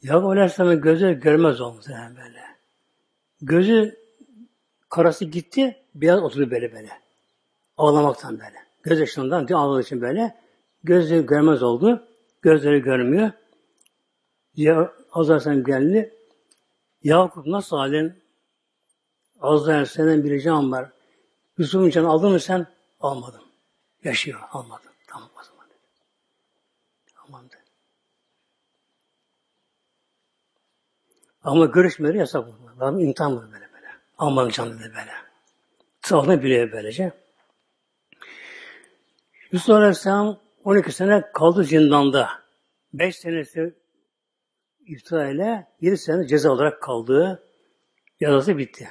[0.01, 2.41] Yakup Aleyhisselam'ın gözü görmez olmuş yani böyle.
[3.41, 3.99] Gözü
[4.89, 7.04] karası gitti, beyaz oturdu böyle böyle.
[7.77, 8.65] Ağlamaktan böyle.
[8.83, 10.35] Göz yaşından ağladığı için böyle.
[10.83, 12.07] Gözleri görmez oldu.
[12.41, 13.31] Gözleri görmüyor.
[14.55, 16.13] Ya Azrail geldi.
[17.03, 18.23] Yakup nasıl halin?
[19.41, 20.91] Azrail senden bir ricam var.
[21.57, 22.67] Yusuf'un canını aldın mı sen?
[22.99, 23.41] Almadım.
[24.03, 24.39] Yaşıyor.
[24.51, 24.91] Almadım.
[25.07, 25.65] Tamam o zaman.
[27.15, 27.57] Tamam dedi.
[31.43, 32.53] Ama görüşmeleri yasak bu.
[32.77, 33.87] Adam imtihan böyle böyle.
[34.17, 35.11] Almadım canını böyle.
[36.01, 37.24] Sağlığını biliyor böylece.
[39.51, 42.29] Yusuf Aleyhisselam 12 sene kaldı zindanda.
[42.93, 43.75] 5 senesi
[44.85, 47.43] iftira ile 7 sene ceza olarak kaldığı
[48.19, 48.89] cezası bitti.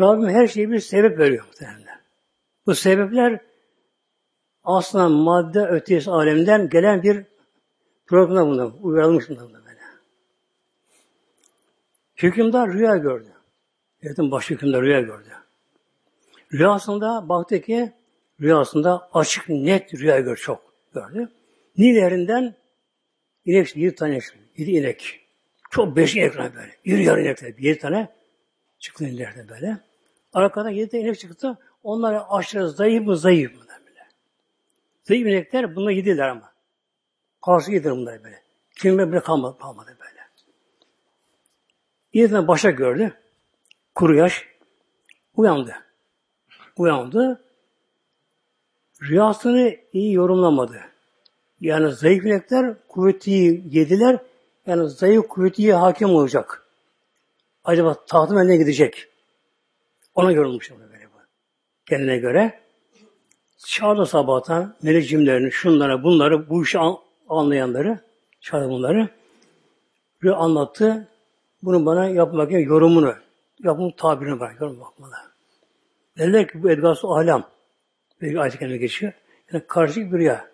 [0.00, 2.00] Rabbim her şeyi bir sebep veriyor muhtemelen.
[2.66, 3.40] Bu sebepler
[4.64, 7.24] aslında madde ötesi alemden gelen bir
[8.06, 9.80] program bundan, uyarılmış bundan da böyle.
[12.16, 13.32] Hükümdar rüya gördü.
[14.02, 15.28] Devletin baş hükümdar rüya gördü.
[16.52, 17.92] Rüyasında baktı ki
[18.40, 21.28] rüyasında açık net rüya gör çok gördü.
[21.78, 22.54] Nilerinden
[23.44, 24.20] inek, yedi tane
[24.56, 25.20] yedi inek.
[25.70, 26.76] Çok beş inek böyle.
[26.84, 27.54] İri yarı inekler.
[27.58, 28.08] Yedi tane
[28.78, 29.78] çıktı ileride böyle.
[30.32, 31.58] Arkada yedi tane inek çıktı.
[31.82, 34.00] Onlar aşırı zayıf mı zayıf mı böyle.
[35.04, 36.52] Zayıf inekler bunlar yediler ama.
[37.44, 38.42] Karşı yediler bunlar böyle.
[38.76, 40.20] Kimle bile kalmadı, kalmadı böyle.
[42.12, 43.12] Yedi tane başa gördü.
[43.94, 44.46] Kuru yaş.
[45.36, 45.74] Uyandı.
[46.76, 47.45] Uyandı.
[49.02, 50.80] Rüyasını iyi yorumlamadı.
[51.60, 54.18] Yani zayıf melekler kuvveti yediler.
[54.66, 56.66] Yani zayıf kuvveti hakim olacak.
[57.64, 59.08] Acaba tahtım eline gidecek.
[60.14, 61.18] Ona yorulmuş böyle bu.
[61.88, 62.60] Kendine göre.
[63.66, 65.04] Çağırdı sabahtan melek
[65.50, 66.78] şunlara, bunları, bu işi
[67.28, 68.00] anlayanları,
[68.40, 69.08] çağırdı bunları.
[70.22, 71.08] Bir anlattı.
[71.62, 73.14] Bunu bana yapmak yorumunu,
[73.64, 75.14] yapım tabirini bana yorum bakmalı.
[76.18, 77.55] Dediler ki bu edgası alam.
[78.20, 79.12] Bir ayet kendine geçiyor.
[79.52, 80.50] Yani karışık bir rüya.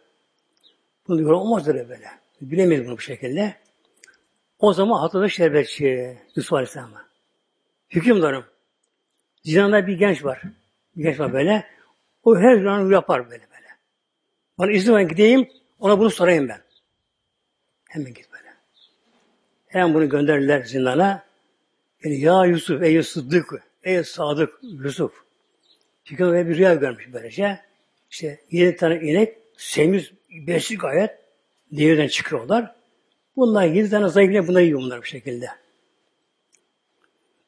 [1.08, 2.06] Bunu yorum olmaz öyle böyle.
[2.40, 3.54] Bilemeyiz bunu bu şekilde.
[4.58, 7.08] O zaman hatırladı şerbetçi Yusuf Aleyhisselam'a.
[7.90, 8.44] Hükümdarım.
[9.44, 10.42] Zinanda bir genç var.
[10.96, 11.66] Bir genç var böyle.
[12.24, 13.66] O her zaman yapar böyle böyle.
[14.58, 15.48] Bana izin ver gideyim,
[15.80, 16.60] ona bunu sorayım ben.
[17.88, 18.54] Hemen git böyle.
[19.66, 21.24] Hemen bunu gönderdiler zindana.
[22.04, 25.24] Yani ya Yusuf, ey Sıddık, ey Sadık Yusuf.
[26.04, 27.60] Çünkü bir rüya görmüş böylece.
[28.10, 31.18] İşte yedi tane inek, semiz, beşlik gayet
[31.72, 32.74] devirden çıkıyorlar.
[33.36, 35.46] Bunlar yedi tane zayıflar bunları yiyor bunlar bu şekilde.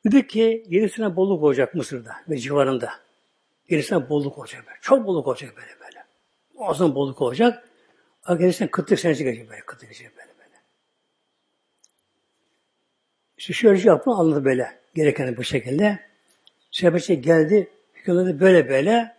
[0.07, 2.90] Dedi ki yedi sene bolluk olacak Mısır'da ve civarında.
[3.68, 4.78] Yedi sene bolluk olacak böyle.
[4.80, 6.05] Çok bolluk olacak böyle böyle.
[6.55, 7.68] Muazzam bolluk olacak.
[8.28, 9.61] Gerisinden kıtlık senesi gelecek böyle.
[9.61, 10.61] Kıtlık gelecek böyle böyle.
[13.38, 14.78] İşte şöyle şey yapma anladı böyle.
[14.94, 15.98] Gereken bu şekilde.
[16.70, 17.70] Şebeçe geldi.
[18.05, 19.14] Hükümdarı böyle böyle.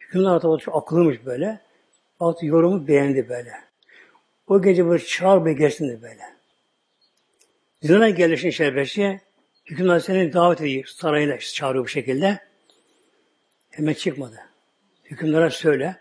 [0.00, 1.60] Hükümdar tabi çok akıllıymış böyle.
[2.20, 3.52] Altı yorumu beğendi böyle.
[4.46, 6.22] O gece böyle çağır bir geçsin de böyle.
[7.82, 9.20] Zina gelişin şerbetçi
[9.66, 12.38] hükümdar seni davet ediyor sarayına çağırıyor bu şekilde.
[13.70, 14.36] Hemen çıkmadı.
[15.04, 15.96] Hükümdara söyle.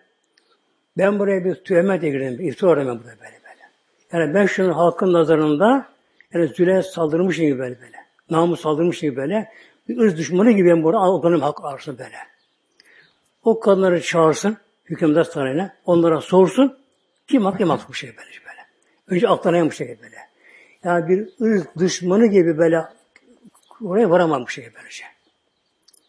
[0.98, 2.48] Ben buraya bir tühemetle girdim.
[2.48, 3.62] İftira arıyorum ben buraya böyle böyle.
[4.14, 5.88] Yani ben şunun halkın nazarında
[6.34, 7.98] yani Züleyha saldırmışım gibi böyle böyle.
[8.30, 9.50] Namus saldırmış gibi böyle.
[9.90, 12.18] Bir ırz düşmanı gibi ben burada o kadının hak arsın böyle.
[13.44, 15.76] O kadınları çağırsın hükümdar sarayına.
[15.86, 16.78] Onlara sorsun.
[17.28, 18.62] Kim hak kim hak bu şey böyle böyle.
[19.08, 20.18] Önce aklına bu şey böyle.
[20.84, 22.86] Yani bir ırz düşmanı gibi böyle
[23.82, 25.06] oraya varamam bu şey böylece.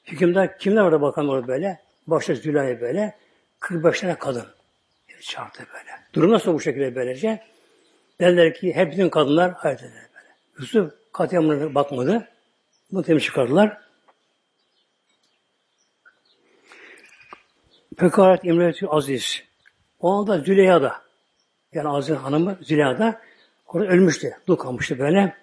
[0.06, 1.80] Hükümdar kimler orada bakan orada böyle?
[2.06, 3.14] Başta Züleyha böyle.
[3.60, 4.46] 45 tane kadın.
[5.20, 5.90] Çağırdı böyle.
[6.12, 7.42] Durum nasıl bu şekilde böylece?
[8.20, 10.28] Derler ki hep bütün kadınlar hayat eder böyle.
[10.58, 12.28] Yusuf katliamına bakmadı.
[13.02, 13.80] Temiz çıkardılar.
[17.96, 19.42] Pekaret İmretü Aziz.
[20.00, 21.02] O anda Züleyha da
[21.72, 23.20] yani Aziz hanımı Züleyha da
[23.66, 24.36] orada ölmüştü.
[24.46, 25.36] Dul kalmıştı böyle.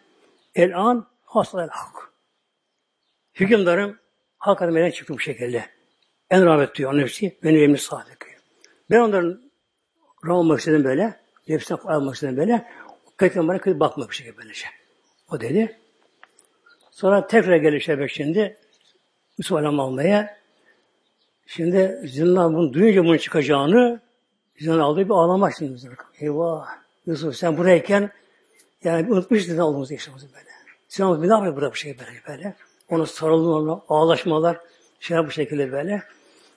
[0.55, 2.11] El an hasta el hak.
[3.35, 3.99] Hükümdarım
[4.37, 5.65] hak adamından çıktı bu şekilde.
[6.29, 7.37] En rahmet diyor nefsi.
[7.43, 8.27] Benim emri sadık.
[8.89, 9.41] Ben onların
[10.25, 11.19] rahmet olmak istedim böyle.
[11.47, 12.71] Nefsine almak istedim böyle.
[13.17, 14.67] Kıyıp bakmak bir şekilde böylece.
[15.31, 15.80] O dedi.
[16.91, 18.57] Sonra tekrar gelişe şimdi
[19.37, 20.37] Yusuf Aleyhisselam almaya.
[21.47, 23.99] Şimdi zindan bunu duyunca bunun çıkacağını
[24.59, 25.89] zindan aldığı bir ağlamak şimdi.
[26.19, 26.67] Eyvah!
[27.05, 28.11] Yusuf sen burayken
[28.83, 30.49] yani unutmuş zindan olduğumuzu yaşamımızı böyle.
[30.89, 32.55] Zindan ne yapıyor burada bu şey böyle böyle.
[32.89, 34.57] Onu sarıldı ona ağlaşmalar
[34.99, 36.03] şey bu şekilde böyle.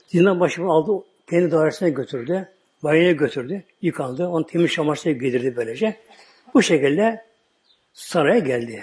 [0.08, 2.48] Zindan başımı aldı kendi dairesine götürdü.
[2.82, 3.62] Banyoya götürdü.
[3.82, 4.28] Yıkandı.
[4.28, 5.96] Onu temiz çamaşırla giydirdi böylece.
[6.54, 7.24] Bu şekilde
[7.92, 8.82] saraya geldi.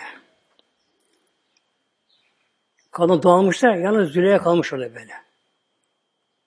[2.92, 5.14] Kadın dağılmışlar, yalnız Züleyha kalmış orada böyle.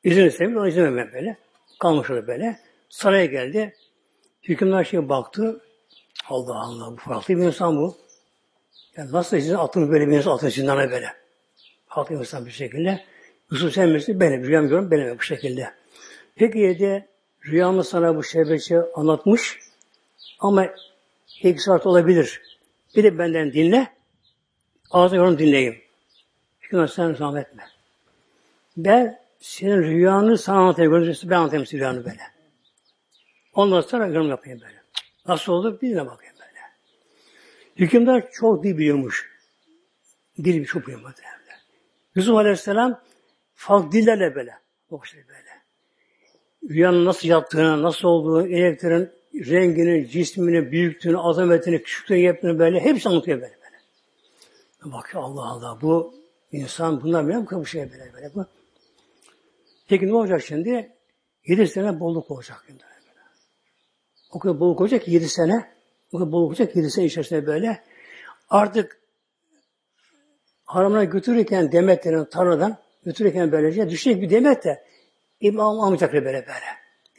[0.05, 1.37] İzin istemiş, ona izin vermem böyle.
[1.79, 2.59] Kalmış orada böyle.
[2.89, 3.75] Saraya geldi.
[4.43, 5.61] Hükümdar şey baktı.
[6.29, 7.97] Allah Allah, bu farklı bir insan bu.
[8.97, 11.09] Yani nasıl sizin atın böyle bir insan atın zindana böyle.
[11.87, 13.05] Farklı insan bir şekilde.
[13.51, 14.21] Yusuf sen misin?
[14.21, 14.45] Benim.
[14.45, 15.71] Rüyam görüyorum, benim bu şekilde.
[16.37, 17.09] Peki yedi
[17.47, 19.59] rüyamı sana bu şebeçe anlatmış
[20.41, 20.67] ama
[21.43, 22.43] iki olabilir.
[22.97, 23.87] Bir de benden dinle.
[24.91, 25.84] Ağzına yorum dinleyeyim.
[26.75, 27.47] Hükümet sen zahmet.
[28.77, 30.93] Ben senin rüyanı sana anlatayım.
[31.25, 32.21] Ben anlatayım rüyanı böyle.
[33.55, 34.83] Ondan sonra yorum yapayım böyle.
[35.27, 35.79] Nasıl oldu?
[35.83, 36.61] Bir de bakayım böyle.
[37.77, 39.31] Hükümdar çok dil biliyormuş.
[40.39, 41.39] Dil çok biliyor muhtemelen.
[42.15, 43.01] Yusuf Aleyhisselam
[43.55, 44.55] farklı dillerle böyle.
[44.91, 45.51] Okşay böyle.
[46.75, 53.41] Rüyanın nasıl yattığını, nasıl olduğunu, elektriğin rengini, cismini, büyüklüğünü, azametini, küçüklüğünü, yaptığını böyle hepsi anlatıyor
[53.41, 54.93] böyle böyle.
[54.93, 56.24] Bakıyor Allah Allah bu
[56.55, 58.47] insan biliyor mu bu şey böyle böyle bu.
[59.89, 60.93] Peki ne olacak şimdi?
[61.47, 62.65] Yedi sene bolluk olacak.
[62.69, 62.81] Böyle.
[64.33, 65.71] O kadar bolluk olacak yedi sene.
[66.13, 67.83] O kadar bolluk olacak yedi sene içerisinde böyle.
[68.51, 69.01] Artık
[70.65, 74.85] haramına götürürken demetlerin tarladan götürürken böylece düşecek bir demet de
[75.41, 76.67] İmam almayacak böyle böyle.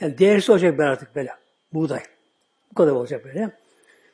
[0.01, 1.31] Yani değersiz olacak böyle artık böyle.
[1.73, 2.03] Buğday.
[2.71, 3.51] Bu kadar olacak böyle.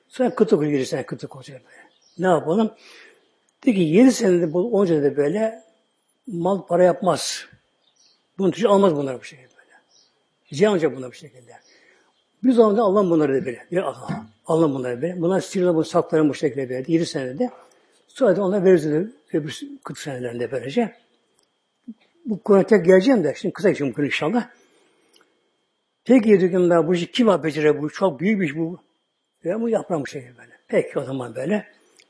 [0.07, 1.89] Sonra kıtık yedi sene kıtık olacak böyle.
[2.19, 2.75] Ne yapalım?
[3.65, 5.63] Dedi ki yedi senede bu onca da böyle
[6.27, 7.45] mal para yapmaz.
[8.37, 9.77] Bunun tüccar almaz bunlar bu şekilde böyle.
[10.51, 11.51] Ziyan olacak buna bir şekilde.
[12.43, 13.65] Bir zaman da Allah bunları da böyle.
[13.71, 14.25] Bir Allah.
[14.45, 15.21] Allah bunları böyle.
[15.21, 16.91] Bunlar sihirle bu saklarım bu şekilde verdi.
[16.91, 17.49] 7 senede.
[18.07, 20.95] Sonra da ona veririz öbür 40 senelerinde böylece.
[22.25, 23.33] Bu konuya tek geleceğim de.
[23.35, 24.49] Şimdi kısa geçeyim bu inşallah.
[26.05, 27.89] Peki dedim ben bu işi kim becerir bu?
[27.89, 28.79] Çok büyük bir iş bu.
[29.43, 30.51] Ya bu yaprağım şey böyle.
[30.67, 31.67] Peki o zaman böyle.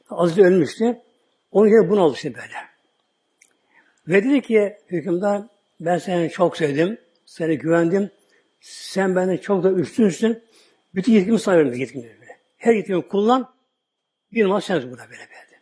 [0.10, 1.02] Aziz ölmüştü.
[1.52, 2.56] Onun yerine bunu aldı işte böyle.
[4.08, 5.42] Ve dedi ki hükümdar
[5.80, 6.98] ben seni çok sevdim.
[7.26, 8.12] Seni güvendim.
[8.62, 10.44] Sen benden çok da üstünsün.
[10.96, 12.40] Bütün yetkimi sana verdim yetkimi böyle.
[12.58, 13.54] Her yetkimi kullan.
[14.34, 15.62] Bir numara sensin burada böyle böyle.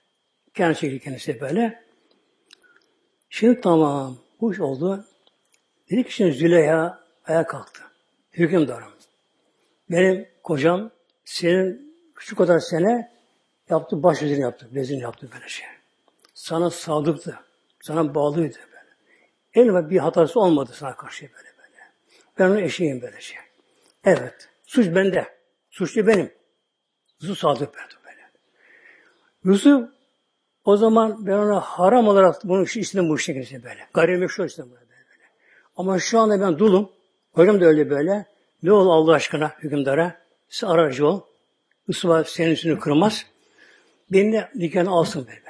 [0.54, 1.84] Kendi çekildi kendisi böyle.
[3.30, 4.18] Şimdi tamam.
[4.42, 5.06] Bu iş oldu.
[5.92, 7.82] Dedi ki şimdi Züleyha ayağa kalktı.
[8.32, 8.92] Hükümdarım.
[9.92, 10.92] Benim kocam
[11.26, 13.12] senin şu kadar sene
[13.70, 15.68] yaptı, baş vezini yaptı, vezini yaptı böyle şey.
[16.40, 17.40] Sana sadıktı,
[17.82, 18.96] sana bağlıydı böyle.
[19.54, 21.78] En bir hatası olmadı sana karşı böyle böyle.
[22.40, 23.38] Ben onun eşeğim böyle şey.
[24.04, 25.28] Evet, suç bende.
[25.70, 26.32] Suçlu benim.
[27.22, 28.22] Yusuf sadık verdi böyle.
[29.44, 29.90] Yusuf
[30.66, 33.88] o zaman ben ona haram olarak bunu istedim bu şekilde böyle.
[33.94, 35.24] Gayrimeşru istedim böyle, böyle.
[35.76, 36.92] Ama şu anda ben dulum.
[37.32, 38.26] Hocam da öyle böyle.
[38.64, 40.22] Ne ol Allah aşkına hükümdara?
[40.50, 41.22] Sen aracı ol.
[41.88, 43.26] Yusuf'a senin üstünü kırmaz.
[44.12, 45.49] Beni de nikahını alsın böyle.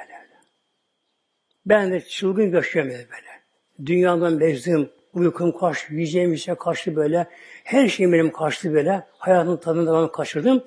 [1.69, 3.39] Ben de çılgın yaşıyorum böyle.
[3.85, 7.27] Dünyadan bezdim, uykum kaçtı, yiyeceğim bir şey kaçtı böyle.
[7.63, 9.07] Her şeyim benim kaçtı böyle.
[9.17, 10.63] Hayatın tadını ben kaçırdım.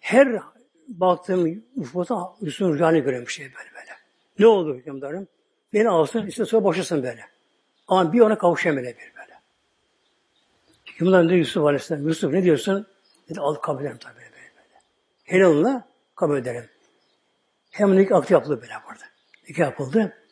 [0.00, 0.40] Her
[0.88, 3.90] baktığım ufukta Yusuf'un rüyani görüyorum şey böyle böyle.
[4.38, 5.28] Ne oldu hükümdarım?
[5.74, 7.24] Beni alsın, işte sonra boşasın böyle.
[7.88, 9.34] Ama bir ona kavuşayım böyle bir böyle.
[10.86, 12.86] Hükümdar dedi Yusuf Aleyhisselam, Yusuf ne diyorsun?
[13.28, 14.80] Dedi al kabul ederim tabii böyle böyle.
[15.24, 16.64] Helalınla kabul ederim.
[17.70, 19.04] Hem nikah yapıldı böyle burada.
[19.48, 20.25] Nikah yapıldı.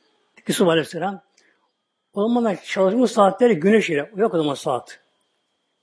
[0.48, 1.22] Yusuf Aleyhisselam
[2.12, 4.10] o zamanlar çalışma saatleri güneş ile.
[4.16, 5.00] Yok o zaman saat.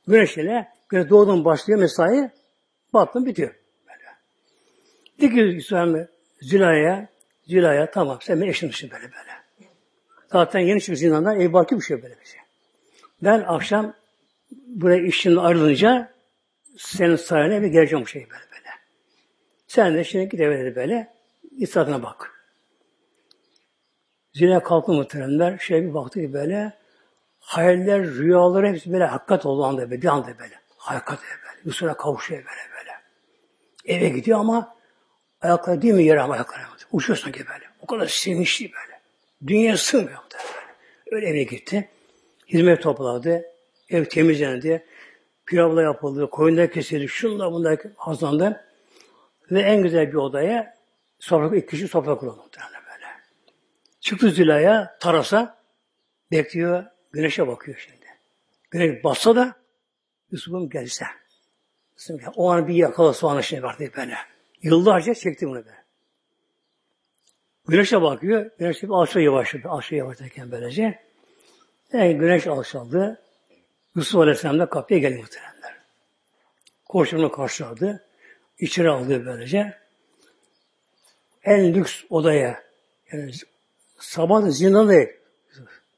[0.07, 2.31] Güneş ile güneş doğduğun başlıyor mesai
[2.93, 3.55] battın bitiyor.
[3.87, 4.09] Böyle.
[5.19, 7.07] Dedi ki Yusuf Aleyhisselam
[7.47, 9.41] Zülaya tamam sen benim eşimsin böyle böyle.
[10.31, 12.39] Zaten yeni çıkıp zindandan ev barkı bir şey böyle bir şey.
[13.21, 13.93] Ben akşam
[14.51, 16.11] buraya işimden ayrılınca
[16.77, 18.69] senin sayene bir geleceğim şey böyle böyle.
[19.67, 21.13] Sen de şimdi git eve böyle
[21.57, 22.40] İsa'dına bak.
[24.33, 25.57] Zile kalktı muhteremler.
[25.57, 26.73] Şey bir baktı ki böyle
[27.39, 30.01] hayaller, rüyalar hepsi böyle hakikat oldu anda böyle.
[30.01, 30.55] Bir anda böyle.
[30.77, 31.59] Hakikat böyle.
[31.65, 32.91] Yusuf'a kavuşuyor böyle böyle.
[33.85, 34.75] Eve gidiyor ama
[35.41, 36.61] ayakları değil mi yere ama ayakları.
[36.91, 37.65] Uçuyor sanki böyle.
[37.81, 38.99] O kadar sevinçli böyle.
[39.47, 40.43] Dünya sığmıyor böyle.
[41.11, 41.89] Öyle eve gitti.
[42.47, 43.45] Hizmet topladı.
[43.89, 44.85] Ev temizlendi.
[45.45, 46.29] Pilavla yapıldı.
[46.29, 47.07] Koyunlar kesildi.
[47.07, 48.65] Şunlar bunlar hazırlandı.
[49.51, 50.77] Ve en güzel bir odaya
[51.19, 52.41] sofra, iki kişi sofra kuruldu.
[54.01, 55.57] Çıktı Züleyha tarasa
[56.31, 56.85] bekliyor.
[57.11, 58.05] Güneşe bakıyor şimdi.
[58.71, 59.55] Güneş bassa da
[60.31, 61.05] Yusuf'um gelse.
[62.35, 64.17] O an bir yakalası o an şimdi vardı böyle.
[64.61, 65.81] Yıllarca çekti bunu böyle.
[67.67, 68.51] Güneşe bakıyor.
[68.59, 69.69] Güneş bir alçaya yavaşladı.
[69.69, 70.99] Alçaya yavaşlarken böylece.
[71.93, 73.21] Yani güneş alçaldı.
[73.95, 75.75] Yusuf Aleyhisselam da kapıya geldi muhteremler.
[76.85, 78.05] Koşunu karşıladı.
[78.59, 79.77] İçeri aldı böylece.
[81.43, 82.63] En lüks odaya
[83.11, 83.31] yani
[84.01, 85.11] sabah zindandaydı.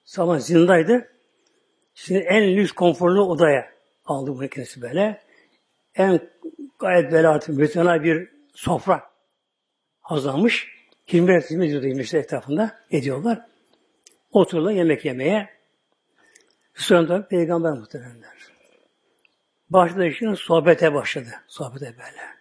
[0.05, 1.09] Sabah zindaydı.
[1.95, 3.71] Şimdi en lüks konforlu odaya
[4.05, 5.21] aldı bunu kendisi böyle.
[5.95, 6.19] En
[6.79, 9.03] gayet böyle artık mütena bir sofra
[10.01, 10.73] hazırlanmış.
[11.07, 13.45] Hizmet hizmet ediyordu işte etrafında ediyorlar.
[14.31, 15.49] Otururlar yemek yemeye.
[16.73, 18.33] Sonra peygamber muhteremler.
[19.69, 21.29] Başladı şimdi sohbete başladı.
[21.47, 22.33] Sohbete böyle.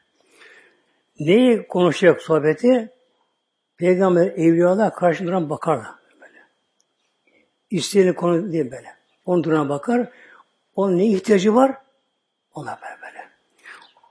[1.20, 2.92] Neyi konuşacak sohbeti?
[3.82, 5.94] Peygamber evliyalar karşı duran bakarlar.
[6.20, 6.38] Böyle.
[7.70, 8.96] İsteyeni konu diye böyle.
[9.26, 10.08] Onun durana bakar.
[10.76, 11.76] Onun ne ihtiyacı var?
[12.54, 13.28] Ona böyle böyle.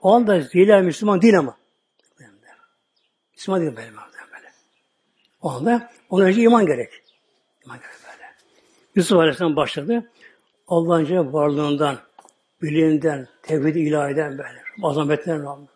[0.02, 1.56] O anda Zeyla Müslüman değil ama.
[3.34, 3.90] Müslüman değil böyle.
[4.32, 4.52] böyle.
[5.42, 6.92] O anda ona önce iman gerek.
[7.64, 8.30] İman gerek böyle.
[8.94, 10.10] Yusuf Aleyhisselam başladı.
[10.68, 11.98] Allah'ın varlığından,
[12.62, 14.62] biliğinden, tevhid ilahiden böyle.
[14.82, 15.71] Azametten rağmen.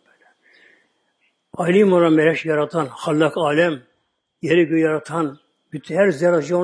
[1.56, 3.82] Alim olan melek yaratan, hallak alem,
[4.42, 5.38] yeri göğü yaratan,
[5.72, 6.54] bütün her zerracı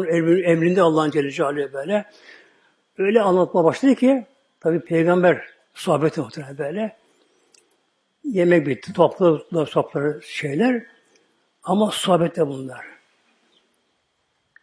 [0.44, 2.04] emrinde Allah'ın Celle Celaluhu böyle.
[2.98, 4.26] Öyle anlatma başladı ki,
[4.60, 5.42] tabi peygamber
[5.74, 6.96] sohbeti muhtemelen böyle.
[8.24, 10.82] Yemek bitti, topladılar sofraları şeyler.
[11.62, 12.86] Ama sohbette bunlar.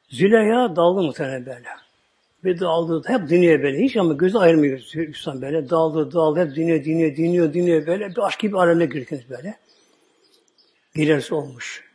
[0.09, 1.67] Züleyha daldı muhtemelen böyle.
[2.43, 3.09] Ve dağıldı.
[3.09, 3.79] Hep dinliyor böyle.
[3.79, 5.69] Hiç ama gözü ayırmıyor Hüsam böyle.
[5.69, 6.39] Dağıldı, dağıldı.
[6.39, 8.09] Hep dinliyor, dinliyor, dinliyor, dinliyor böyle.
[8.09, 9.57] Bir aşk gibi alemde girkiniz böyle.
[10.95, 11.89] Gecesi olmuş.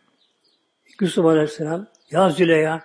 [1.00, 2.84] Yusuf Aleyhisselam, ya Züleyha,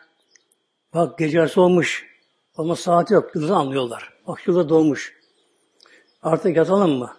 [0.93, 2.09] bak gecesi olmuş.
[2.57, 3.35] Ama saati yok.
[3.35, 4.13] Yıldızı anlıyorlar.
[4.27, 5.19] Bak yılda doğmuş.
[6.21, 7.17] Artık yatalım mı?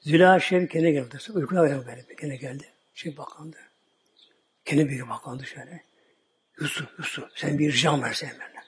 [0.00, 1.18] Züleyha Şerif kendine geldi.
[1.34, 2.06] Uykuna uyanık böyle.
[2.20, 2.64] Kendine geldi.
[2.94, 3.56] Şey bakandı.
[4.64, 5.84] Kendi bir bakandı şöyle.
[6.60, 8.62] Yusuf, Yusuf sen bir ricam versen benimle.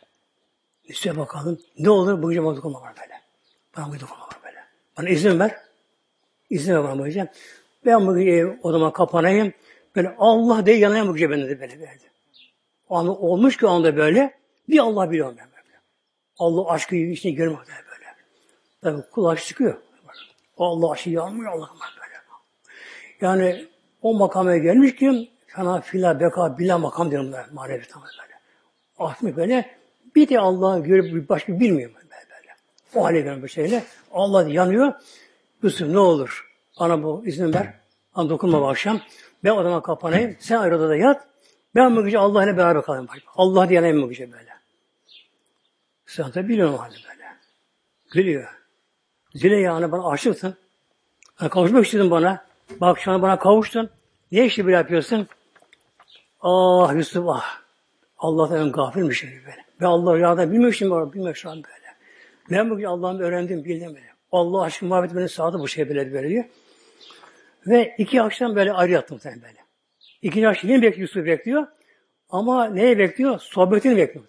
[0.89, 1.61] Üstüne bakalım.
[1.79, 3.21] Ne olur bu gece bana dokunma var böyle.
[3.77, 4.65] Bana bu dokunma var böyle.
[4.99, 5.57] Bana izin ver.
[6.51, 7.33] İzin ver bana bu gece.
[7.87, 9.53] Ben bu gece odama kapanayım.
[9.97, 12.03] Böyle Allah diye yanayım bu gece ben dedi böyle verdi.
[12.89, 14.35] O anda olmuş ki o anda böyle.
[14.69, 15.81] Bir Allah biliyorum ben böyle.
[16.39, 18.07] Allah aşkı içine görmüyor böyle.
[18.83, 19.75] Tabi kulaç çıkıyor.
[20.59, 22.15] Allah aşkı yanmıyor Allah'ım böyle.
[23.21, 23.67] Yani
[24.03, 28.35] o makama gelmiş ki Fena fila beka bila makam diyorum ben manevi tamam böyle.
[28.99, 29.71] Ahmet böyle
[30.17, 32.55] bir de Allah'ı görüp başka bilmiyorum böyle böyle.
[32.95, 33.85] O hale gelmiş şeyle.
[34.13, 34.93] Allah yanıyor.
[35.63, 37.75] Yusuf ne olur bana bu izin ver.
[38.17, 39.01] Bana dokunma bu akşam.
[39.45, 40.37] Ben odama kapanayım.
[40.39, 41.29] Sen ayrı odada yat.
[41.75, 43.09] Ben bu gece Allah ile beraber kalayım.
[43.37, 44.51] Allah diye yanayım bu gece böyle.
[46.07, 47.25] Sen de biliyorsun halde böyle.
[48.13, 48.49] Gülüyor.
[49.35, 50.57] Zile yani bana aşıksın.
[51.41, 52.45] Yani kavuşmak istedin bana.
[52.81, 53.91] Bak şu an bana kavuştun.
[54.33, 55.29] Niye işi böyle yapıyorsun?
[56.41, 57.65] Ah Yusuf ah.
[58.19, 59.65] Allah'tan gafilmişim böyle.
[59.81, 61.97] Ben Allah rüyada bilmiyorum var, bilmiyorum şu an böyle.
[62.51, 64.15] Ben bugün Allah'ımı öğrendim, bildim böyle.
[64.33, 66.45] Allah aşkı muhabbeti beni sağdı bu şey böyle böyle diyor.
[67.67, 69.59] Ve iki akşam böyle ayrı yattım sen böyle.
[70.23, 71.67] İkinci akşam yine bekliyor, Yusuf bekliyor.
[72.29, 73.39] Ama neye bekliyor?
[73.39, 74.27] Sohbetini bekliyor.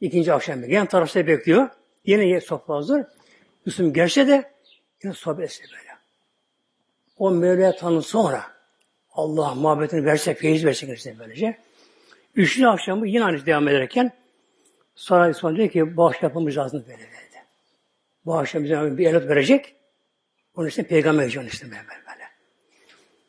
[0.00, 0.80] İkinci akşam bekliyor.
[0.80, 1.68] Yan tarafta bekliyor.
[2.04, 3.04] Yine sofra hazır.
[3.66, 4.52] Yusuf gelse de
[5.02, 5.88] yine sohbet böyle.
[7.18, 8.42] O Mevla'ya tanı sonra
[9.12, 11.58] Allah muhabbetini versek, feyiz versek işte böylece.
[12.34, 14.12] Üçüncü akşamı yine aynı devam ederken
[14.94, 17.44] sonra İsmail diyor ki bu akşam yapmamız lazım böyle dedi.
[18.26, 19.74] Bu akşam bize bir evlat verecek.
[20.54, 22.17] Onun için peygamber edeceğim işte böyle böyle.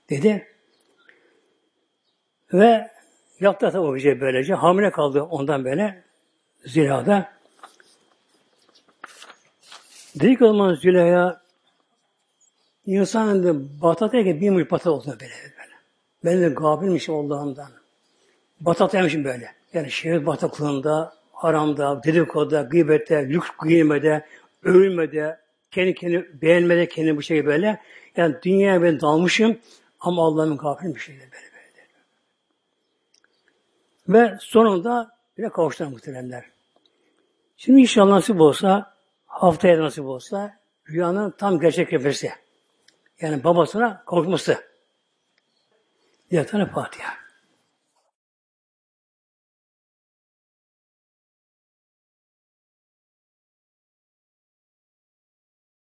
[0.09, 0.47] Dedi.
[2.53, 2.91] Ve
[3.39, 4.53] yaptı tabi o gece böylece.
[4.53, 6.03] Hamile kaldı ondan böyle
[6.65, 7.31] Züleyha'da.
[10.15, 11.41] Dedi ki o zaman Züleyha
[12.85, 15.33] insanın da batat ederken bir muç batat olduğunu böyle.
[16.25, 17.71] Ben de gafilmişim Allah'ımdan.
[18.59, 19.53] Batat yemişim böyle.
[19.73, 24.25] Yani şehir bataklığında, haramda, dedikoda, gıybette, lüks giymede,
[24.63, 25.39] övülmede,
[25.71, 27.79] kendi kendi beğenmede, kendi bu şey böyle.
[28.17, 29.57] Yani dünyaya ben dalmışım
[29.99, 31.59] ama Allah'ın gafilmişim böyle böyle.
[34.09, 36.45] Ve sonunda bile kavuştular muhteremler.
[37.57, 38.93] Şimdi inşallah nasip olsa,
[39.25, 42.31] haftaya nasip olsa, rüyanın tam gerçekleşmesi.
[43.21, 44.57] Yani babasına kavuşması.
[46.31, 47.13] Bir tane Fatiha.